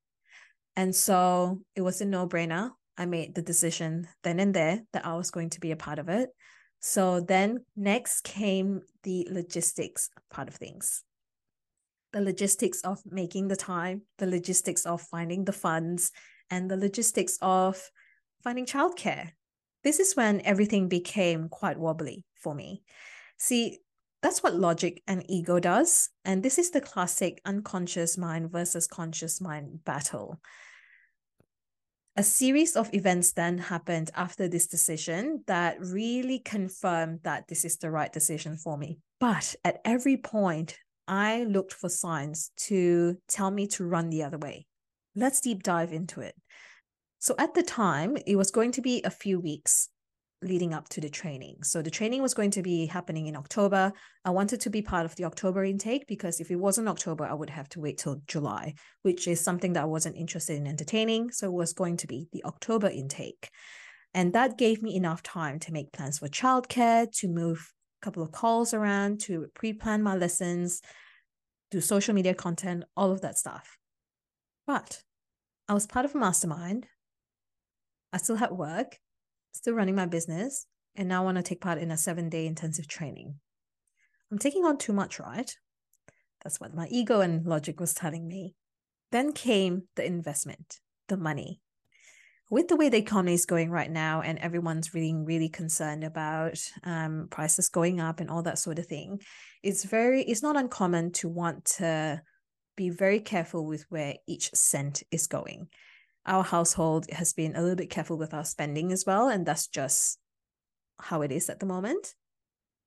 And 0.75 0.95
so 0.95 1.61
it 1.75 1.81
was 1.81 2.01
a 2.01 2.05
no 2.05 2.27
brainer. 2.27 2.71
I 2.97 3.05
made 3.05 3.35
the 3.35 3.41
decision 3.41 4.07
then 4.23 4.39
and 4.39 4.53
there 4.53 4.81
that 4.93 5.05
I 5.05 5.15
was 5.15 5.31
going 5.31 5.51
to 5.51 5.59
be 5.59 5.71
a 5.71 5.75
part 5.75 5.99
of 5.99 6.09
it. 6.09 6.29
So 6.79 7.19
then 7.19 7.65
next 7.75 8.23
came 8.23 8.81
the 9.03 9.27
logistics 9.29 10.09
part 10.29 10.47
of 10.47 10.55
things. 10.55 11.03
the 12.11 12.21
logistics 12.21 12.81
of 12.81 12.99
making 13.05 13.47
the 13.47 13.55
time, 13.55 14.01
the 14.17 14.25
logistics 14.25 14.85
of 14.85 15.01
finding 15.01 15.45
the 15.45 15.53
funds, 15.53 16.11
and 16.49 16.69
the 16.69 16.77
logistics 16.77 17.37
of 17.41 17.89
finding 18.43 18.65
childcare. 18.65 19.31
This 19.83 19.99
is 19.99 20.15
when 20.15 20.41
everything 20.41 20.87
became 20.87 21.49
quite 21.49 21.77
wobbly 21.77 22.25
for 22.35 22.55
me. 22.55 22.81
See, 23.39 23.79
that's 24.21 24.43
what 24.43 24.55
logic 24.55 25.01
and 25.07 25.23
ego 25.29 25.59
does. 25.59 26.09
And 26.25 26.43
this 26.43 26.57
is 26.57 26.71
the 26.71 26.81
classic 26.81 27.41
unconscious 27.45 28.17
mind 28.17 28.51
versus 28.51 28.85
conscious 28.85 29.39
mind 29.39 29.83
battle. 29.85 30.39
A 32.17 32.23
series 32.23 32.75
of 32.75 32.93
events 32.93 33.31
then 33.31 33.57
happened 33.57 34.11
after 34.13 34.49
this 34.49 34.67
decision 34.67 35.43
that 35.47 35.77
really 35.79 36.39
confirmed 36.39 37.21
that 37.23 37.47
this 37.47 37.63
is 37.63 37.77
the 37.77 37.89
right 37.89 38.11
decision 38.11 38.57
for 38.57 38.77
me. 38.77 38.99
But 39.21 39.55
at 39.63 39.79
every 39.85 40.17
point, 40.17 40.77
I 41.07 41.45
looked 41.45 41.73
for 41.73 41.87
signs 41.87 42.51
to 42.67 43.17
tell 43.29 43.49
me 43.49 43.67
to 43.67 43.85
run 43.85 44.09
the 44.09 44.23
other 44.23 44.37
way. 44.37 44.65
Let's 45.15 45.39
deep 45.39 45.63
dive 45.63 45.93
into 45.93 46.19
it. 46.19 46.35
So 47.19 47.35
at 47.39 47.53
the 47.53 47.63
time, 47.63 48.17
it 48.27 48.35
was 48.35 48.51
going 48.51 48.73
to 48.73 48.81
be 48.81 49.01
a 49.03 49.09
few 49.09 49.39
weeks 49.39 49.87
leading 50.41 50.73
up 50.73 50.87
to 50.89 51.01
the 51.01 51.09
training. 51.09 51.57
So 51.63 51.81
the 51.81 51.91
training 51.91 52.21
was 52.21 52.33
going 52.33 52.51
to 52.51 52.61
be 52.61 52.85
happening 52.85 53.27
in 53.27 53.35
October. 53.35 53.91
I 54.23 54.29
wanted 54.29 54.61
to 54.61 54.69
be 54.69 54.81
part 54.81 55.05
of 55.05 55.15
the 55.15 55.25
October 55.25 55.65
intake 55.65 56.07
because 56.07 56.39
if 56.39 56.49
it 56.49 56.55
wasn't 56.55 56.87
October, 56.87 57.25
I 57.25 57.33
would 57.33 57.49
have 57.49 57.67
to 57.69 57.79
wait 57.79 57.97
till 57.97 58.21
July, 58.27 58.75
which 59.01 59.27
is 59.27 59.41
something 59.41 59.73
that 59.73 59.83
I 59.83 59.87
wasn't 59.87 60.15
interested 60.15 60.57
in 60.57 60.67
entertaining. 60.67 61.31
So 61.31 61.47
it 61.47 61.53
was 61.53 61.73
going 61.73 61.97
to 61.97 62.07
be 62.07 62.27
the 62.31 62.43
October 62.45 62.87
intake. 62.87 63.49
And 64.13 64.33
that 64.33 64.57
gave 64.57 64.81
me 64.81 64.95
enough 64.95 65.21
time 65.21 65.59
to 65.59 65.73
make 65.73 65.91
plans 65.91 66.19
for 66.19 66.27
childcare, 66.27 67.11
to 67.17 67.27
move 67.27 67.73
a 68.01 68.05
couple 68.05 68.23
of 68.23 68.31
calls 68.31 68.73
around, 68.73 69.19
to 69.21 69.47
pre 69.53 69.73
plan 69.73 70.01
my 70.01 70.15
lessons, 70.15 70.81
do 71.69 71.81
social 71.81 72.15
media 72.15 72.33
content, 72.33 72.85
all 72.95 73.11
of 73.11 73.21
that 73.21 73.37
stuff. 73.37 73.77
But 74.65 75.03
I 75.67 75.73
was 75.73 75.85
part 75.85 76.05
of 76.05 76.15
a 76.15 76.17
mastermind. 76.17 76.87
I 78.11 78.17
still 78.17 78.37
had 78.37 78.51
work 78.51 78.97
still 79.51 79.73
running 79.73 79.95
my 79.95 80.05
business, 80.05 80.65
and 80.95 81.07
now 81.07 81.23
want 81.23 81.37
to 81.37 81.43
take 81.43 81.61
part 81.61 81.77
in 81.77 81.91
a 81.91 81.97
seven 81.97 82.29
day 82.29 82.45
intensive 82.45 82.87
training. 82.87 83.35
I'm 84.31 84.39
taking 84.39 84.65
on 84.65 84.77
too 84.77 84.93
much, 84.93 85.19
right? 85.19 85.51
That's 86.43 86.59
what 86.59 86.73
my 86.73 86.87
ego 86.89 87.21
and 87.21 87.45
logic 87.45 87.79
was 87.79 87.93
telling 87.93 88.27
me. 88.27 88.55
Then 89.11 89.33
came 89.33 89.83
the 89.95 90.05
investment, 90.05 90.79
the 91.07 91.17
money. 91.17 91.61
With 92.51 92.67
the 92.67 92.75
way 92.75 92.89
the 92.89 92.97
economy 92.97 93.33
is 93.33 93.45
going 93.45 93.69
right 93.69 93.91
now, 93.91 94.21
and 94.21 94.39
everyone's 94.39 94.93
really, 94.93 95.13
really 95.13 95.49
concerned 95.49 96.03
about 96.03 96.59
um, 96.83 97.27
prices 97.29 97.69
going 97.69 97.99
up 97.99 98.19
and 98.19 98.29
all 98.29 98.41
that 98.43 98.57
sort 98.57 98.79
of 98.79 98.87
thing, 98.87 99.21
it's 99.61 99.83
very, 99.83 100.23
it's 100.23 100.41
not 100.41 100.57
uncommon 100.57 101.11
to 101.13 101.29
want 101.29 101.65
to 101.77 102.21
be 102.75 102.89
very 102.89 103.19
careful 103.19 103.65
with 103.65 103.85
where 103.89 104.15
each 104.27 104.49
cent 104.53 105.03
is 105.11 105.27
going 105.27 105.67
our 106.25 106.43
household 106.43 107.09
has 107.11 107.33
been 107.33 107.55
a 107.55 107.61
little 107.61 107.75
bit 107.75 107.89
careful 107.89 108.17
with 108.17 108.33
our 108.33 108.45
spending 108.45 108.91
as 108.91 109.05
well. 109.05 109.27
And 109.27 109.45
that's 109.45 109.67
just 109.67 110.19
how 110.99 111.21
it 111.21 111.31
is 111.31 111.49
at 111.49 111.59
the 111.59 111.65
moment. 111.65 112.15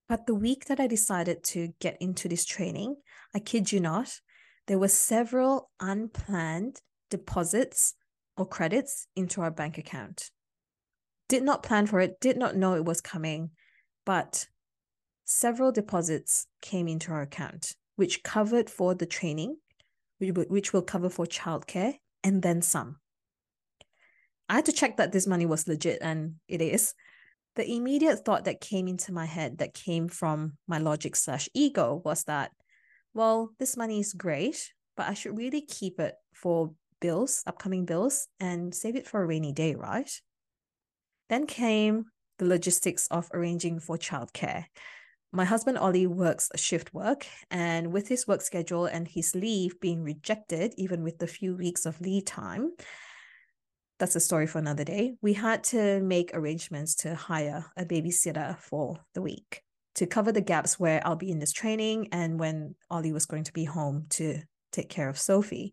But 0.08 0.26
the 0.26 0.34
week 0.34 0.66
that 0.66 0.80
I 0.80 0.86
decided 0.86 1.42
to 1.44 1.72
get 1.80 1.96
into 2.00 2.28
this 2.28 2.44
training, 2.44 2.96
I 3.34 3.38
kid 3.38 3.72
you 3.72 3.80
not, 3.80 4.20
there 4.66 4.78
were 4.78 4.88
several 4.88 5.70
unplanned 5.80 6.80
deposits 7.10 7.94
or 8.36 8.46
credits 8.46 9.06
into 9.16 9.40
our 9.40 9.50
bank 9.50 9.78
account. 9.78 10.30
Did 11.28 11.42
not 11.42 11.62
plan 11.62 11.86
for 11.86 12.00
it, 12.00 12.20
did 12.20 12.36
not 12.36 12.56
know 12.56 12.74
it 12.74 12.84
was 12.84 13.00
coming, 13.00 13.50
but 14.04 14.46
several 15.24 15.72
deposits 15.72 16.46
came 16.60 16.88
into 16.88 17.12
our 17.12 17.22
account, 17.22 17.74
which 17.96 18.22
covered 18.22 18.68
for 18.68 18.94
the 18.94 19.06
training, 19.06 19.56
which 20.18 20.72
will 20.72 20.82
cover 20.82 21.08
for 21.08 21.26
childcare, 21.26 21.94
and 22.22 22.42
then 22.42 22.60
some. 22.60 22.98
I 24.52 24.56
had 24.56 24.66
to 24.66 24.72
check 24.72 24.98
that 24.98 25.12
this 25.12 25.26
money 25.26 25.46
was 25.46 25.66
legit, 25.66 26.00
and 26.02 26.34
it 26.46 26.60
is. 26.60 26.92
The 27.56 27.66
immediate 27.66 28.18
thought 28.18 28.44
that 28.44 28.60
came 28.60 28.86
into 28.86 29.10
my 29.10 29.24
head, 29.24 29.56
that 29.58 29.72
came 29.72 30.08
from 30.08 30.58
my 30.68 30.76
logic 30.76 31.16
slash 31.16 31.48
ego, 31.54 32.02
was 32.04 32.24
that, 32.24 32.50
well, 33.14 33.52
this 33.58 33.78
money 33.78 33.98
is 33.98 34.12
great, 34.12 34.74
but 34.94 35.08
I 35.08 35.14
should 35.14 35.38
really 35.38 35.62
keep 35.62 35.98
it 35.98 36.16
for 36.34 36.74
bills, 37.00 37.42
upcoming 37.46 37.86
bills, 37.86 38.28
and 38.40 38.74
save 38.74 38.94
it 38.94 39.06
for 39.06 39.22
a 39.22 39.26
rainy 39.26 39.52
day, 39.52 39.74
right? 39.74 40.10
Then 41.30 41.46
came 41.46 42.04
the 42.38 42.44
logistics 42.44 43.08
of 43.08 43.30
arranging 43.32 43.80
for 43.80 43.96
childcare. 43.96 44.66
My 45.32 45.46
husband 45.46 45.78
Ollie 45.78 46.06
works 46.06 46.50
shift 46.56 46.92
work, 46.92 47.26
and 47.50 47.90
with 47.90 48.06
his 48.08 48.28
work 48.28 48.42
schedule 48.42 48.84
and 48.84 49.08
his 49.08 49.34
leave 49.34 49.80
being 49.80 50.02
rejected, 50.02 50.74
even 50.76 51.02
with 51.02 51.20
the 51.20 51.26
few 51.26 51.56
weeks 51.56 51.86
of 51.86 52.02
leave 52.02 52.26
time, 52.26 52.72
that's 54.02 54.16
a 54.16 54.20
story 54.20 54.48
for 54.48 54.58
another 54.58 54.82
day. 54.82 55.14
We 55.22 55.32
had 55.32 55.62
to 55.64 56.00
make 56.00 56.32
arrangements 56.34 56.96
to 56.96 57.14
hire 57.14 57.66
a 57.76 57.84
babysitter 57.84 58.58
for 58.58 58.98
the 59.14 59.22
week 59.22 59.62
to 59.94 60.06
cover 60.06 60.32
the 60.32 60.40
gaps 60.40 60.80
where 60.80 61.00
I'll 61.06 61.14
be 61.14 61.30
in 61.30 61.38
this 61.38 61.52
training 61.52 62.08
and 62.10 62.40
when 62.40 62.74
Ollie 62.90 63.12
was 63.12 63.26
going 63.26 63.44
to 63.44 63.52
be 63.52 63.64
home 63.64 64.06
to 64.10 64.40
take 64.72 64.88
care 64.88 65.08
of 65.08 65.20
Sophie. 65.20 65.72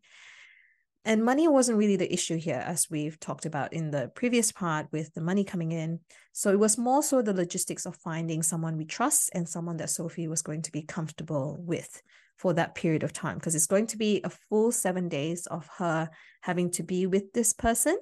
And 1.05 1.25
money 1.25 1.47
wasn't 1.47 1.79
really 1.79 1.95
the 1.95 2.13
issue 2.13 2.37
here, 2.37 2.63
as 2.63 2.87
we've 2.87 3.19
talked 3.19 3.47
about 3.47 3.73
in 3.73 3.89
the 3.89 4.11
previous 4.13 4.51
part 4.51 4.85
with 4.91 5.11
the 5.15 5.21
money 5.21 5.43
coming 5.43 5.71
in. 5.71 6.01
So 6.31 6.51
it 6.51 6.59
was 6.59 6.77
more 6.77 7.01
so 7.01 7.23
the 7.23 7.33
logistics 7.33 7.87
of 7.87 7.95
finding 7.95 8.43
someone 8.43 8.77
we 8.77 8.85
trust 8.85 9.31
and 9.33 9.49
someone 9.49 9.77
that 9.77 9.89
Sophie 9.89 10.27
was 10.27 10.43
going 10.43 10.61
to 10.61 10.71
be 10.71 10.83
comfortable 10.83 11.57
with 11.59 11.99
for 12.37 12.53
that 12.53 12.75
period 12.75 13.01
of 13.01 13.11
time, 13.11 13.39
because 13.39 13.55
it's 13.55 13.65
going 13.65 13.87
to 13.87 13.97
be 13.97 14.21
a 14.23 14.29
full 14.29 14.71
seven 14.71 15.09
days 15.09 15.47
of 15.47 15.67
her 15.79 16.11
having 16.41 16.69
to 16.69 16.83
be 16.83 17.07
with 17.07 17.33
this 17.33 17.53
person 17.53 17.97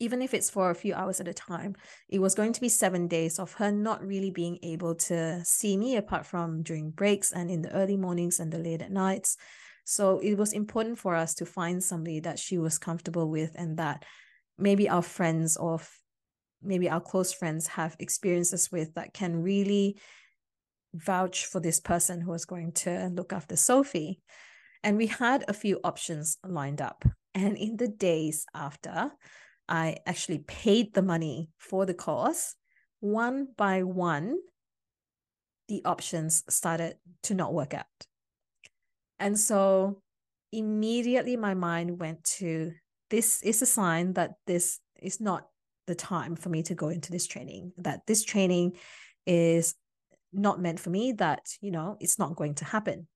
even 0.00 0.22
if 0.22 0.32
it's 0.34 0.50
for 0.50 0.70
a 0.70 0.74
few 0.74 0.94
hours 0.94 1.20
at 1.20 1.28
a 1.28 1.34
time, 1.34 1.76
it 2.08 2.18
was 2.18 2.34
going 2.34 2.54
to 2.54 2.60
be 2.60 2.68
seven 2.68 3.06
days 3.06 3.38
of 3.38 3.52
her 3.54 3.70
not 3.70 4.04
really 4.04 4.30
being 4.30 4.58
able 4.62 4.94
to 4.94 5.44
see 5.44 5.76
me 5.76 5.96
apart 5.96 6.24
from 6.26 6.62
during 6.62 6.90
breaks 6.90 7.30
and 7.30 7.50
in 7.50 7.62
the 7.62 7.72
early 7.72 7.98
mornings 7.98 8.40
and 8.40 8.50
the 8.50 8.58
late 8.58 8.82
at 8.82 8.90
nights. 8.90 9.36
So 9.84 10.18
it 10.18 10.36
was 10.36 10.52
important 10.52 10.98
for 10.98 11.14
us 11.14 11.34
to 11.34 11.46
find 11.46 11.84
somebody 11.84 12.20
that 12.20 12.38
she 12.38 12.58
was 12.58 12.78
comfortable 12.78 13.28
with 13.28 13.52
and 13.54 13.76
that 13.76 14.04
maybe 14.58 14.88
our 14.88 15.02
friends 15.02 15.56
or 15.56 15.80
maybe 16.62 16.88
our 16.88 17.00
close 17.00 17.32
friends 17.32 17.66
have 17.66 17.96
experiences 17.98 18.72
with 18.72 18.94
that 18.94 19.12
can 19.12 19.42
really 19.42 19.98
vouch 20.94 21.46
for 21.46 21.60
this 21.60 21.78
person 21.78 22.20
who 22.20 22.30
was 22.30 22.44
going 22.44 22.72
to 22.72 23.10
look 23.12 23.32
after 23.32 23.56
Sophie. 23.56 24.20
And 24.82 24.96
we 24.96 25.08
had 25.08 25.44
a 25.46 25.52
few 25.52 25.78
options 25.84 26.38
lined 26.42 26.80
up. 26.80 27.04
And 27.34 27.56
in 27.56 27.76
the 27.76 27.88
days 27.88 28.46
after, 28.54 29.12
I 29.70 29.98
actually 30.04 30.38
paid 30.38 30.92
the 30.92 31.02
money 31.02 31.48
for 31.58 31.86
the 31.86 31.94
course, 31.94 32.56
one 32.98 33.48
by 33.56 33.84
one, 33.84 34.38
the 35.68 35.82
options 35.84 36.42
started 36.48 36.96
to 37.22 37.34
not 37.34 37.54
work 37.54 37.72
out. 37.72 37.86
And 39.20 39.38
so 39.38 40.02
immediately 40.52 41.36
my 41.36 41.54
mind 41.54 42.00
went 42.00 42.24
to 42.24 42.72
this 43.10 43.42
is 43.42 43.62
a 43.62 43.66
sign 43.66 44.14
that 44.14 44.32
this 44.46 44.80
is 45.00 45.20
not 45.20 45.46
the 45.86 45.94
time 45.94 46.36
for 46.36 46.48
me 46.48 46.62
to 46.64 46.74
go 46.74 46.88
into 46.88 47.12
this 47.12 47.26
training, 47.26 47.72
that 47.78 48.06
this 48.06 48.24
training 48.24 48.76
is 49.26 49.74
not 50.32 50.60
meant 50.60 50.80
for 50.80 50.90
me, 50.90 51.12
that, 51.12 51.40
you 51.60 51.70
know, 51.70 51.96
it's 52.00 52.18
not 52.18 52.36
going 52.36 52.54
to 52.56 52.64
happen. 52.64 53.06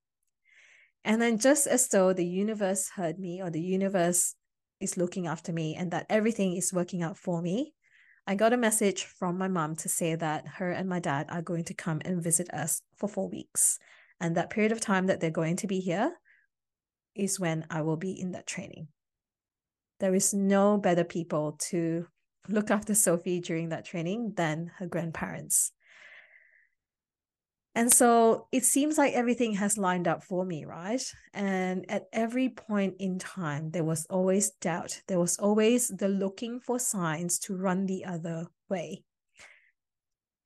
And 1.04 1.20
then, 1.20 1.38
just 1.38 1.66
as 1.66 1.86
though 1.88 2.12
the 2.12 2.26
universe 2.26 2.88
heard 2.88 3.18
me 3.18 3.42
or 3.42 3.50
the 3.50 3.60
universe 3.60 4.34
is 4.84 4.96
looking 4.96 5.26
after 5.26 5.52
me 5.52 5.74
and 5.74 5.90
that 5.90 6.06
everything 6.08 6.54
is 6.56 6.72
working 6.72 7.02
out 7.02 7.18
for 7.18 7.42
me. 7.42 7.74
I 8.26 8.36
got 8.36 8.52
a 8.52 8.56
message 8.56 9.04
from 9.04 9.36
my 9.36 9.48
mom 9.48 9.74
to 9.76 9.88
say 9.88 10.14
that 10.14 10.46
her 10.58 10.70
and 10.70 10.88
my 10.88 11.00
dad 11.00 11.26
are 11.30 11.42
going 11.42 11.64
to 11.64 11.74
come 11.74 12.00
and 12.04 12.22
visit 12.22 12.52
us 12.54 12.82
for 12.96 13.08
four 13.08 13.28
weeks. 13.28 13.78
And 14.20 14.36
that 14.36 14.50
period 14.50 14.72
of 14.72 14.80
time 14.80 15.06
that 15.06 15.20
they're 15.20 15.30
going 15.30 15.56
to 15.56 15.66
be 15.66 15.80
here 15.80 16.12
is 17.14 17.40
when 17.40 17.66
I 17.70 17.82
will 17.82 17.96
be 17.96 18.12
in 18.12 18.32
that 18.32 18.46
training. 18.46 18.88
There 20.00 20.14
is 20.14 20.32
no 20.32 20.78
better 20.78 21.04
people 21.04 21.56
to 21.70 22.06
look 22.48 22.70
after 22.70 22.94
Sophie 22.94 23.40
during 23.40 23.70
that 23.70 23.84
training 23.84 24.34
than 24.36 24.70
her 24.76 24.86
grandparents. 24.86 25.72
And 27.76 27.92
so 27.92 28.46
it 28.52 28.64
seems 28.64 28.96
like 28.96 29.14
everything 29.14 29.54
has 29.54 29.76
lined 29.76 30.06
up 30.06 30.22
for 30.22 30.44
me, 30.44 30.64
right? 30.64 31.02
And 31.32 31.84
at 31.90 32.04
every 32.12 32.48
point 32.48 32.94
in 33.00 33.18
time, 33.18 33.70
there 33.70 33.82
was 33.82 34.06
always 34.06 34.52
doubt. 34.60 35.02
There 35.08 35.18
was 35.18 35.38
always 35.38 35.88
the 35.88 36.08
looking 36.08 36.60
for 36.60 36.78
signs 36.78 37.38
to 37.40 37.56
run 37.56 37.86
the 37.86 38.04
other 38.04 38.46
way. 38.68 39.02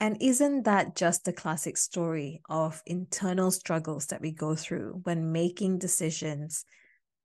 And 0.01 0.17
isn't 0.21 0.63
that 0.63 0.97
just 0.97 1.25
the 1.25 1.33
classic 1.33 1.77
story 1.77 2.41
of 2.49 2.83
internal 2.87 3.51
struggles 3.51 4.07
that 4.07 4.23
we 4.23 4.31
go 4.31 4.55
through 4.55 5.01
when 5.03 5.33
making 5.33 5.79
decisions 5.79 6.65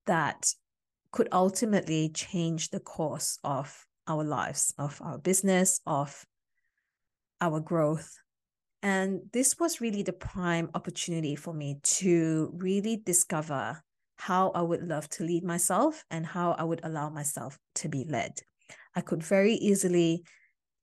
that 0.06 0.54
could 1.12 1.30
ultimately 1.32 2.10
change 2.10 2.72
the 2.72 2.80
course 2.80 3.38
of 3.44 3.86
our 4.08 4.24
lives, 4.24 4.74
of 4.78 5.00
our 5.02 5.18
business, 5.18 5.80
of 5.86 6.26
our 7.40 7.60
growth, 7.60 8.18
And 8.84 9.22
this 9.32 9.58
was 9.58 9.80
really 9.80 10.04
the 10.04 10.12
prime 10.12 10.70
opportunity 10.76 11.38
for 11.38 11.54
me 11.54 11.80
to 11.84 12.52
really 12.54 12.98
discover 12.98 13.82
how 14.18 14.50
I 14.50 14.62
would 14.62 14.84
love 14.84 15.10
to 15.12 15.24
lead 15.24 15.46
myself 15.46 16.04
and 16.12 16.26
how 16.26 16.52
I 16.52 16.66
would 16.66 16.82
allow 16.84 17.10
myself 17.10 17.58
to 17.76 17.88
be 17.88 18.06
led. 18.08 18.42
I 18.94 19.00
could 19.00 19.24
very 19.24 19.54
easily 19.54 20.26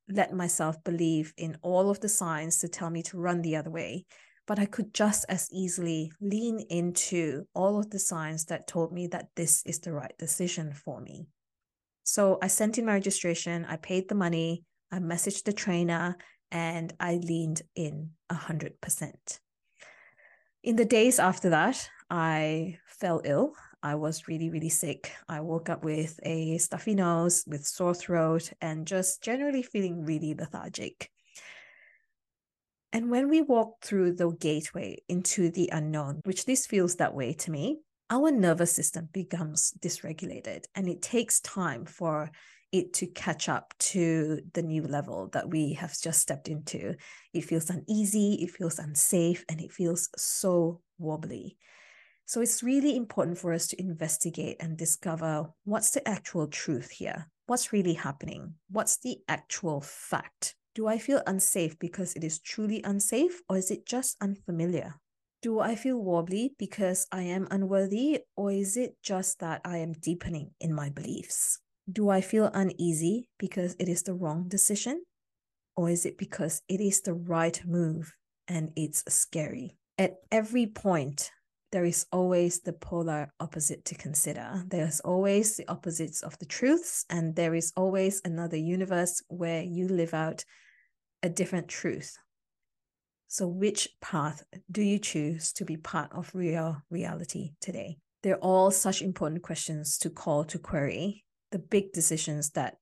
let 0.09 0.33
myself 0.33 0.83
believe 0.83 1.31
in 1.37 1.57
all 1.61 1.91
of 1.91 1.99
the 1.99 2.09
signs 2.09 2.57
to 2.57 2.67
tell 2.67 2.89
me 2.89 3.03
to 3.03 3.19
run 3.19 3.43
the 3.43 3.55
other 3.55 3.69
way, 3.69 4.05
but 4.47 4.57
I 4.57 4.65
could 4.65 4.95
just 4.95 5.25
as 5.29 5.47
easily 5.51 6.11
lean 6.19 6.59
into 6.71 7.45
all 7.53 7.79
of 7.79 7.91
the 7.91 7.99
signs 7.99 8.45
that 8.45 8.67
told 8.67 8.91
me 8.91 9.07
that 9.07 9.27
this 9.35 9.61
is 9.65 9.79
the 9.79 9.93
right 9.93 10.13
decision 10.17 10.73
for 10.73 10.99
me. 11.01 11.27
So 12.03 12.39
I 12.41 12.47
sent 12.47 12.79
in 12.79 12.85
my 12.85 12.93
registration, 12.93 13.63
I 13.69 13.77
paid 13.77 14.09
the 14.09 14.15
money, 14.15 14.63
I 14.91 14.97
messaged 14.97 15.43
the 15.43 15.53
trainer, 15.53 16.17
and 16.51 16.93
I 16.99 17.15
leaned 17.15 17.61
in 17.75 18.11
100%. 18.31 19.39
In 20.63 20.75
the 20.75 20.85
days 20.85 21.17
after 21.19 21.49
that, 21.49 21.89
I 22.09 22.77
fell 22.85 23.21
ill. 23.23 23.53
I 23.81 23.95
was 23.95 24.27
really, 24.27 24.49
really 24.49 24.69
sick. 24.69 25.11
I 25.27 25.39
woke 25.39 25.69
up 25.69 25.83
with 25.83 26.19
a 26.23 26.59
stuffy 26.59 26.93
nose, 26.93 27.43
with 27.47 27.65
sore 27.65 27.95
throat, 27.95 28.51
and 28.61 28.85
just 28.85 29.23
generally 29.23 29.63
feeling 29.63 30.05
really 30.05 30.35
lethargic. 30.35 31.09
And 32.93 33.09
when 33.09 33.29
we 33.29 33.41
walk 33.41 33.81
through 33.81 34.13
the 34.13 34.31
gateway 34.31 34.97
into 35.07 35.49
the 35.49 35.69
unknown, 35.71 36.21
which 36.25 36.45
this 36.45 36.67
feels 36.67 36.97
that 36.97 37.15
way 37.15 37.33
to 37.33 37.49
me, 37.49 37.79
our 38.11 38.29
nervous 38.29 38.73
system 38.73 39.07
becomes 39.13 39.73
dysregulated 39.79 40.65
and 40.75 40.87
it 40.89 41.01
takes 41.01 41.39
time 41.39 41.85
for 41.85 42.29
it 42.71 42.93
to 42.93 43.07
catch 43.07 43.49
up 43.49 43.73
to 43.79 44.41
the 44.53 44.61
new 44.61 44.83
level 44.83 45.29
that 45.33 45.49
we 45.49 45.73
have 45.73 45.97
just 45.99 46.19
stepped 46.19 46.47
into. 46.47 46.93
It 47.33 47.45
feels 47.45 47.69
uneasy, 47.69 48.35
it 48.35 48.51
feels 48.51 48.79
unsafe, 48.79 49.43
and 49.49 49.59
it 49.59 49.71
feels 49.71 50.09
so 50.17 50.81
wobbly. 50.97 51.57
So 52.25 52.39
it's 52.39 52.63
really 52.63 52.95
important 52.95 53.37
for 53.37 53.53
us 53.53 53.67
to 53.67 53.81
investigate 53.81 54.57
and 54.59 54.77
discover 54.77 55.49
what's 55.65 55.91
the 55.91 56.07
actual 56.07 56.47
truth 56.47 56.91
here. 56.91 57.27
What's 57.47 57.73
really 57.73 57.93
happening? 57.93 58.55
What's 58.69 58.97
the 58.97 59.17
actual 59.27 59.81
fact? 59.81 60.55
Do 60.75 60.87
I 60.87 60.97
feel 60.97 61.21
unsafe 61.27 61.77
because 61.79 62.13
it 62.13 62.23
is 62.23 62.39
truly 62.39 62.81
unsafe, 62.83 63.41
or 63.49 63.57
is 63.57 63.71
it 63.71 63.85
just 63.85 64.15
unfamiliar? 64.21 64.95
Do 65.41 65.59
I 65.59 65.73
feel 65.73 65.97
wobbly 65.97 66.53
because 66.59 67.07
I 67.11 67.23
am 67.23 67.47
unworthy, 67.49 68.19
or 68.35 68.51
is 68.51 68.77
it 68.77 68.97
just 69.01 69.39
that 69.39 69.61
I 69.65 69.77
am 69.77 69.93
deepening 69.93 70.51
in 70.59 70.71
my 70.71 70.89
beliefs? 70.89 71.57
Do 71.91 72.09
I 72.09 72.21
feel 72.21 72.51
uneasy 72.53 73.27
because 73.39 73.75
it 73.79 73.89
is 73.89 74.03
the 74.03 74.13
wrong 74.13 74.47
decision? 74.47 75.03
Or 75.75 75.89
is 75.89 76.05
it 76.05 76.19
because 76.19 76.61
it 76.69 76.79
is 76.79 77.01
the 77.01 77.15
right 77.15 77.59
move 77.65 78.13
and 78.47 78.71
it's 78.75 79.03
scary? 79.11 79.77
At 79.97 80.17
every 80.31 80.67
point, 80.67 81.31
there 81.71 81.85
is 81.85 82.05
always 82.11 82.59
the 82.59 82.73
polar 82.73 83.31
opposite 83.39 83.83
to 83.85 83.95
consider. 83.95 84.63
There's 84.67 84.99
always 84.99 85.57
the 85.57 85.67
opposites 85.67 86.21
of 86.21 86.37
the 86.37 86.45
truths, 86.45 87.03
and 87.09 87.35
there 87.35 87.55
is 87.55 87.73
always 87.75 88.21
another 88.23 88.57
universe 88.57 89.23
where 89.27 89.63
you 89.63 89.87
live 89.87 90.13
out 90.13 90.45
a 91.23 91.29
different 91.29 91.67
truth. 91.67 92.15
So, 93.31 93.47
which 93.47 93.87
path 94.01 94.43
do 94.69 94.81
you 94.81 94.99
choose 94.99 95.53
to 95.53 95.63
be 95.63 95.77
part 95.77 96.11
of 96.11 96.35
real 96.35 96.81
reality 96.89 97.51
today? 97.61 97.95
They're 98.23 98.35
all 98.35 98.71
such 98.71 99.01
important 99.01 99.41
questions 99.41 99.97
to 99.99 100.09
call 100.09 100.43
to 100.43 100.59
query 100.59 101.23
the 101.49 101.57
big 101.57 101.93
decisions 101.93 102.49
that 102.51 102.75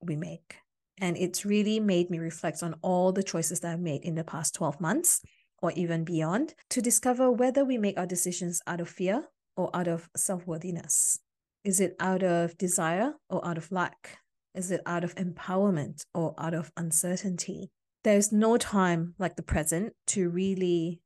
we 0.00 0.16
make. 0.16 0.56
And 0.98 1.14
it's 1.18 1.44
really 1.44 1.78
made 1.78 2.08
me 2.08 2.18
reflect 2.18 2.62
on 2.62 2.76
all 2.80 3.12
the 3.12 3.22
choices 3.22 3.60
that 3.60 3.74
I've 3.74 3.80
made 3.80 4.02
in 4.02 4.14
the 4.14 4.24
past 4.24 4.54
12 4.54 4.80
months 4.80 5.20
or 5.60 5.72
even 5.72 6.04
beyond 6.04 6.54
to 6.70 6.80
discover 6.80 7.30
whether 7.30 7.62
we 7.62 7.76
make 7.76 7.98
our 7.98 8.06
decisions 8.06 8.62
out 8.66 8.80
of 8.80 8.88
fear 8.88 9.24
or 9.58 9.68
out 9.76 9.88
of 9.88 10.08
self 10.16 10.46
worthiness. 10.46 11.18
Is 11.64 11.80
it 11.80 11.96
out 12.00 12.22
of 12.22 12.56
desire 12.56 13.12
or 13.28 13.46
out 13.46 13.58
of 13.58 13.70
lack? 13.70 14.20
Is 14.54 14.70
it 14.70 14.80
out 14.86 15.04
of 15.04 15.14
empowerment 15.16 16.06
or 16.14 16.34
out 16.38 16.54
of 16.54 16.72
uncertainty? 16.78 17.72
There's 18.06 18.30
no 18.30 18.56
time 18.56 19.16
like 19.18 19.34
the 19.34 19.42
present 19.42 19.92
to 20.14 20.28
really 20.28 21.00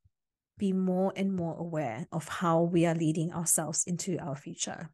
be 0.59 0.75
more 0.75 1.15
and 1.17 1.35
more 1.35 1.57
aware 1.57 2.07
of 2.13 2.29
how 2.29 2.61
we 2.61 2.85
are 2.85 2.95
leading 2.95 3.33
ourselves 3.33 3.85
into 3.87 4.19
our 4.19 4.37
future. 4.37 4.91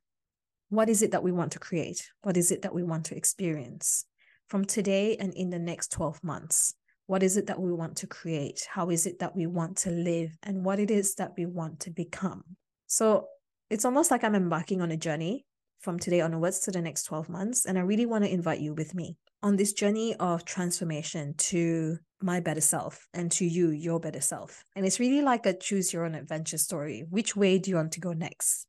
What 0.68 0.88
is 0.88 1.02
it 1.02 1.10
that 1.10 1.24
we 1.24 1.32
want 1.32 1.50
to 1.54 1.58
create? 1.58 2.08
What 2.22 2.36
is 2.36 2.52
it 2.52 2.62
that 2.62 2.72
we 2.72 2.84
want 2.84 3.06
to 3.06 3.16
experience 3.16 4.04
from 4.46 4.64
today 4.64 5.16
and 5.16 5.34
in 5.34 5.50
the 5.50 5.58
next 5.58 5.90
12 5.90 6.22
months? 6.22 6.74
What 7.08 7.24
is 7.24 7.36
it 7.36 7.48
that 7.48 7.60
we 7.60 7.72
want 7.72 7.96
to 7.96 8.06
create? 8.06 8.68
How 8.70 8.90
is 8.90 9.06
it 9.06 9.18
that 9.18 9.34
we 9.34 9.48
want 9.48 9.76
to 9.78 9.90
live? 9.90 10.30
And 10.44 10.64
what 10.64 10.78
it 10.78 10.92
is 10.92 11.16
that 11.16 11.32
we 11.36 11.44
want 11.44 11.80
to 11.80 11.90
become? 11.90 12.44
So 12.86 13.26
it's 13.68 13.84
almost 13.84 14.12
like 14.12 14.22
I'm 14.22 14.36
embarking 14.36 14.80
on 14.80 14.92
a 14.92 14.96
journey 14.96 15.44
from 15.80 15.98
today 15.98 16.20
onwards 16.20 16.60
to 16.60 16.70
the 16.70 16.80
next 16.80 17.02
12 17.02 17.28
months. 17.28 17.66
And 17.66 17.76
I 17.76 17.80
really 17.80 18.06
want 18.06 18.22
to 18.22 18.32
invite 18.32 18.60
you 18.60 18.74
with 18.74 18.94
me 18.94 19.16
on 19.46 19.56
this 19.56 19.72
journey 19.72 20.14
of 20.16 20.44
transformation 20.44 21.34
to 21.38 21.96
my 22.20 22.40
better 22.40 22.60
self 22.60 23.06
and 23.14 23.30
to 23.30 23.44
you, 23.44 23.70
your 23.70 24.00
better 24.00 24.20
self. 24.20 24.64
And 24.74 24.84
it's 24.84 25.00
really 25.00 25.22
like 25.22 25.46
a 25.46 25.54
choose 25.54 25.92
your 25.92 26.04
own 26.04 26.14
adventure 26.14 26.58
story. 26.58 27.04
Which 27.08 27.36
way 27.36 27.58
do 27.58 27.70
you 27.70 27.76
want 27.76 27.92
to 27.92 28.00
go 28.00 28.12
next? 28.12 28.66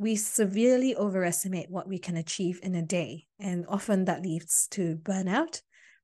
we 0.00 0.16
severely 0.16 0.96
overestimate 0.96 1.70
what 1.70 1.86
we 1.86 1.98
can 1.98 2.16
achieve 2.16 2.58
in 2.62 2.74
a 2.74 2.80
day. 2.80 3.26
And 3.38 3.66
often 3.68 4.06
that 4.06 4.22
leads 4.22 4.66
to 4.68 4.96
burnout, 4.96 5.60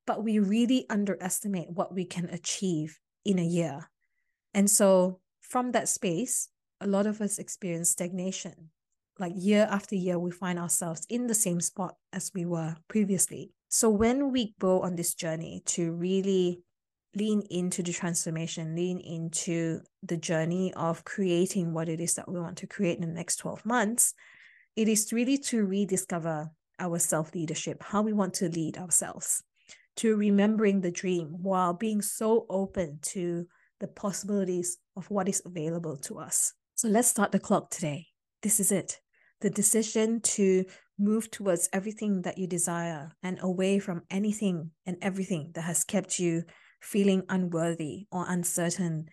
but 0.07 0.23
we 0.23 0.39
really 0.39 0.85
underestimate 0.91 1.71
what 1.71 1.95
we 1.95 2.05
can 2.05 2.27
achieve 2.27 3.01
in 3.25 3.39
a 3.39 3.45
year. 3.45 3.89
And 4.53 4.71
so, 4.71 5.21
from 5.41 5.73
that 5.73 5.89
space, 5.89 6.51
a 6.79 6.87
lot 6.87 7.07
of 7.07 7.23
us 7.23 7.39
experience 7.39 7.89
stagnation. 7.89 8.69
Like 9.19 9.33
year 9.35 9.67
after 9.71 9.95
year, 9.95 10.19
we 10.19 10.31
find 10.31 10.59
ourselves 10.59 11.07
in 11.09 11.27
the 11.27 11.35
same 11.35 11.63
spot 11.63 11.95
as 12.13 12.31
we 12.35 12.45
were 12.45 12.77
previously. 12.89 13.55
So, 13.69 13.91
when 13.91 14.33
we 14.33 14.55
go 14.59 14.83
on 14.83 14.97
this 14.97 15.15
journey 15.15 15.63
to 15.67 15.93
really 15.93 16.63
lean 17.15 17.43
into 17.51 17.83
the 17.83 17.93
transformation, 17.93 18.77
lean 18.77 19.01
into 19.01 19.81
the 20.03 20.17
journey 20.17 20.73
of 20.75 21.05
creating 21.05 21.73
what 21.73 21.89
it 21.89 22.01
is 22.01 22.15
that 22.15 22.29
we 22.29 22.39
want 22.39 22.59
to 22.59 22.67
create 22.67 22.99
in 22.99 23.09
the 23.09 23.15
next 23.15 23.37
12 23.37 23.65
months, 23.65 24.15
it 24.77 24.89
is 24.89 25.13
really 25.13 25.39
to 25.39 25.65
rediscover 25.65 26.51
our 26.79 26.99
self 26.99 27.35
leadership, 27.35 27.83
how 27.83 28.03
we 28.03 28.13
want 28.13 28.35
to 28.35 28.49
lead 28.49 28.77
ourselves, 28.77 29.43
to 29.97 30.15
remembering 30.17 30.81
the 30.81 30.91
dream 30.91 31.37
while 31.43 31.73
being 31.73 32.03
so 32.03 32.47
open 32.51 32.99
to 33.03 33.47
the 33.81 33.89
possibilities 33.89 34.79
of 34.97 35.11
what 35.11 35.29
is 35.29 35.43
available 35.45 35.97
to 35.97 36.19
us. 36.19 36.53
So 36.75 36.89
let's 36.89 37.09
start 37.09 37.33
the 37.33 37.41
clock 37.41 37.71
today. 37.71 38.07
This 38.43 38.61
is 38.61 38.71
it. 38.71 39.01
The 39.41 39.51
decision 39.51 40.21
to 40.23 40.65
move 40.99 41.31
towards 41.31 41.69
everything 41.73 42.23
that 42.23 42.39
you 42.39 42.47
desire 42.47 43.13
and 43.23 43.39
away 43.43 43.79
from 43.79 44.03
anything 44.11 44.71
and 44.87 44.97
everything 45.03 45.51
that 45.55 45.63
has 45.63 45.85
kept 45.85 46.19
you 46.19 46.45
feeling 46.81 47.23
unworthy 47.29 48.07
or 48.11 48.25
uncertain 48.29 49.09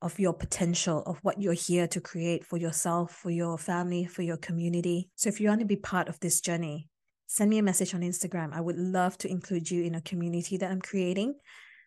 of 0.00 0.18
your 0.18 0.34
potential, 0.34 1.02
of 1.06 1.18
what 1.22 1.40
you're 1.40 1.54
here 1.54 1.88
to 1.88 2.00
create 2.00 2.44
for 2.44 2.58
yourself, 2.58 3.10
for 3.10 3.30
your 3.30 3.56
family, 3.56 4.04
for 4.04 4.22
your 4.22 4.36
community. 4.36 5.08
So 5.16 5.28
if 5.28 5.40
you 5.40 5.48
want 5.48 5.60
to 5.60 5.66
be 5.66 5.76
part 5.76 6.08
of 6.08 6.20
this 6.20 6.40
journey, 6.40 6.88
send 7.26 7.50
me 7.50 7.58
a 7.58 7.62
message 7.62 7.94
on 7.94 8.02
Instagram. 8.02 8.52
I 8.52 8.60
would 8.60 8.76
love 8.76 9.16
to 9.18 9.28
include 9.28 9.70
you 9.70 9.82
in 9.82 9.94
a 9.94 10.02
community 10.02 10.56
that 10.58 10.70
I'm 10.70 10.82
creating 10.82 11.34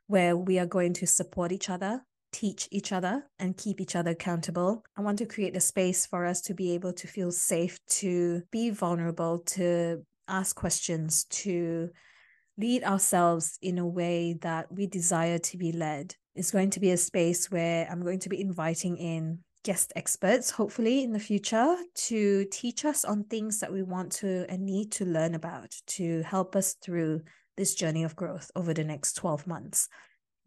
where 0.08 0.36
we 0.36 0.58
are 0.58 0.66
going 0.66 0.94
to 0.94 1.06
support 1.06 1.52
each 1.52 1.70
other, 1.70 2.02
teach 2.32 2.68
each 2.72 2.92
other, 2.92 3.24
and 3.40 3.58
keep 3.58 3.82
each 3.82 3.96
other 3.96 4.12
accountable. 4.12 4.84
I 4.96 5.02
want 5.02 5.18
to 5.20 5.26
create 5.26 5.56
a 5.56 5.62
space 5.62 6.06
for 6.06 6.26
us 6.26 6.42
to 6.42 6.54
be 6.54 6.74
able 6.74 6.94
to 6.94 7.08
feel 7.08 7.32
safe, 7.32 7.80
to 7.88 8.44
be 8.52 8.70
vulnerable, 8.70 9.40
to 9.48 10.06
ask 10.28 10.56
questions, 10.56 11.26
to 11.26 11.90
lead 12.58 12.84
ourselves 12.84 13.58
in 13.62 13.78
a 13.78 13.88
way 13.88 14.34
that 14.42 14.72
we 14.72 14.88
desire 14.88 15.38
to 15.38 15.58
be 15.58 15.72
led. 15.72 16.16
It's 16.36 16.52
going 16.52 16.72
to 16.72 16.80
be 16.80 16.92
a 16.92 16.98
space 16.98 17.50
where 17.50 17.88
I'm 17.90 18.02
going 18.02 18.20
to 18.20 18.30
be 18.30 18.42
inviting 18.42 18.98
in 18.98 19.40
guest 19.64 19.92
experts, 19.96 20.50
hopefully 20.50 21.04
in 21.04 21.12
the 21.12 21.20
future, 21.20 21.76
to 21.94 22.46
teach 22.52 22.86
us 22.86 23.04
on 23.04 23.24
things 23.24 23.60
that 23.60 23.74
we 23.74 23.84
want 23.84 24.12
to 24.14 24.46
and 24.50 24.66
need 24.66 24.92
to 24.94 25.06
learn 25.06 25.36
about 25.36 25.76
to 25.88 26.22
help 26.24 26.56
us 26.56 26.74
through 26.82 27.22
this 27.58 27.76
journey 27.76 28.04
of 28.04 28.16
growth 28.16 28.50
over 28.56 28.74
the 28.74 28.84
next 28.84 29.14
12 29.16 29.46
months. 29.48 29.90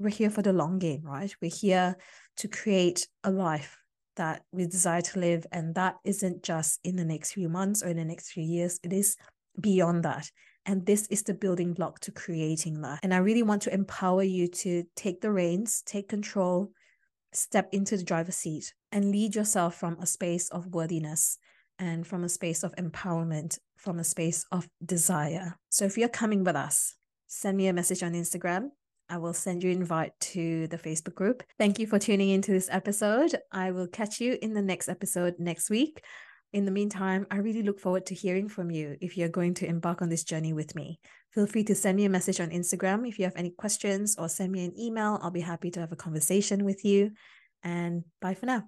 We're 0.00 0.08
here 0.08 0.30
for 0.30 0.40
the 0.40 0.54
long 0.54 0.78
game, 0.78 1.02
right? 1.04 1.32
We're 1.42 1.50
here 1.50 1.96
to 2.38 2.48
create 2.48 3.06
a 3.22 3.30
life 3.30 3.76
that 4.16 4.42
we 4.50 4.66
desire 4.66 5.02
to 5.02 5.20
live. 5.20 5.46
And 5.52 5.74
that 5.74 5.96
isn't 6.04 6.42
just 6.42 6.80
in 6.84 6.96
the 6.96 7.04
next 7.04 7.32
few 7.32 7.50
months 7.50 7.82
or 7.82 7.88
in 7.88 7.98
the 7.98 8.04
next 8.04 8.30
few 8.30 8.42
years, 8.42 8.80
it 8.82 8.94
is 8.94 9.16
beyond 9.60 10.04
that. 10.04 10.30
And 10.64 10.86
this 10.86 11.06
is 11.08 11.22
the 11.22 11.34
building 11.34 11.74
block 11.74 12.00
to 12.00 12.12
creating 12.12 12.80
that. 12.80 13.00
And 13.02 13.12
I 13.12 13.18
really 13.18 13.42
want 13.42 13.60
to 13.62 13.74
empower 13.74 14.22
you 14.22 14.48
to 14.48 14.84
take 14.96 15.20
the 15.20 15.30
reins, 15.30 15.82
take 15.84 16.08
control, 16.08 16.72
step 17.34 17.68
into 17.72 17.98
the 17.98 18.04
driver's 18.04 18.36
seat, 18.36 18.72
and 18.92 19.10
lead 19.10 19.34
yourself 19.34 19.74
from 19.74 19.98
a 20.00 20.06
space 20.06 20.48
of 20.48 20.66
worthiness 20.68 21.36
and 21.78 22.06
from 22.06 22.24
a 22.24 22.28
space 22.28 22.62
of 22.62 22.74
empowerment, 22.76 23.58
from 23.76 23.98
a 23.98 24.04
space 24.04 24.46
of 24.50 24.66
desire. 24.84 25.56
So 25.68 25.84
if 25.84 25.98
you're 25.98 26.08
coming 26.08 26.42
with 26.42 26.56
us, 26.56 26.94
send 27.26 27.58
me 27.58 27.68
a 27.68 27.72
message 27.72 28.02
on 28.02 28.12
Instagram. 28.12 28.70
I 29.11 29.18
will 29.18 29.33
send 29.33 29.62
you 29.62 29.70
an 29.70 29.79
invite 29.79 30.12
to 30.20 30.66
the 30.68 30.79
Facebook 30.79 31.14
group. 31.14 31.42
Thank 31.59 31.79
you 31.79 31.87
for 31.87 31.99
tuning 31.99 32.31
into 32.31 32.53
this 32.53 32.68
episode. 32.70 33.37
I 33.53 33.73
will 33.73 33.87
catch 33.87 34.20
you 34.20 34.38
in 34.40 34.55
the 34.55 34.62
next 34.62 34.88
episode 34.88 35.35
next 35.38 35.68
week. 35.68 36.03
In 36.53 36.64
the 36.64 36.70
meantime, 36.70 37.27
I 37.31 37.37
really 37.37 37.62
look 37.62 37.79
forward 37.79 38.07
to 38.07 38.14
hearing 38.14 38.49
from 38.49 38.70
you 38.70 38.96
if 39.01 39.16
you're 39.16 39.29
going 39.29 39.55
to 39.55 39.66
embark 39.66 40.03
on 40.03 40.09
this 40.09 40.25
journey 40.25 40.53
with 40.53 40.75
me. 40.75 40.99
Feel 41.33 41.46
free 41.46 41.64
to 41.64 41.75
send 41.75 41.96
me 41.96 42.05
a 42.05 42.09
message 42.09 42.40
on 42.40 42.51
Instagram 42.51 43.07
if 43.07 43.18
you 43.18 43.25
have 43.25 43.37
any 43.37 43.51
questions 43.51 44.16
or 44.18 44.29
send 44.29 44.51
me 44.51 44.64
an 44.64 44.79
email. 44.79 45.18
I'll 45.23 45.31
be 45.31 45.40
happy 45.40 45.70
to 45.73 45.81
have 45.81 45.92
a 45.92 45.96
conversation 45.96 46.64
with 46.64 46.85
you. 46.85 47.12
And 47.62 48.05
bye 48.20 48.35
for 48.35 48.46
now. 48.46 48.64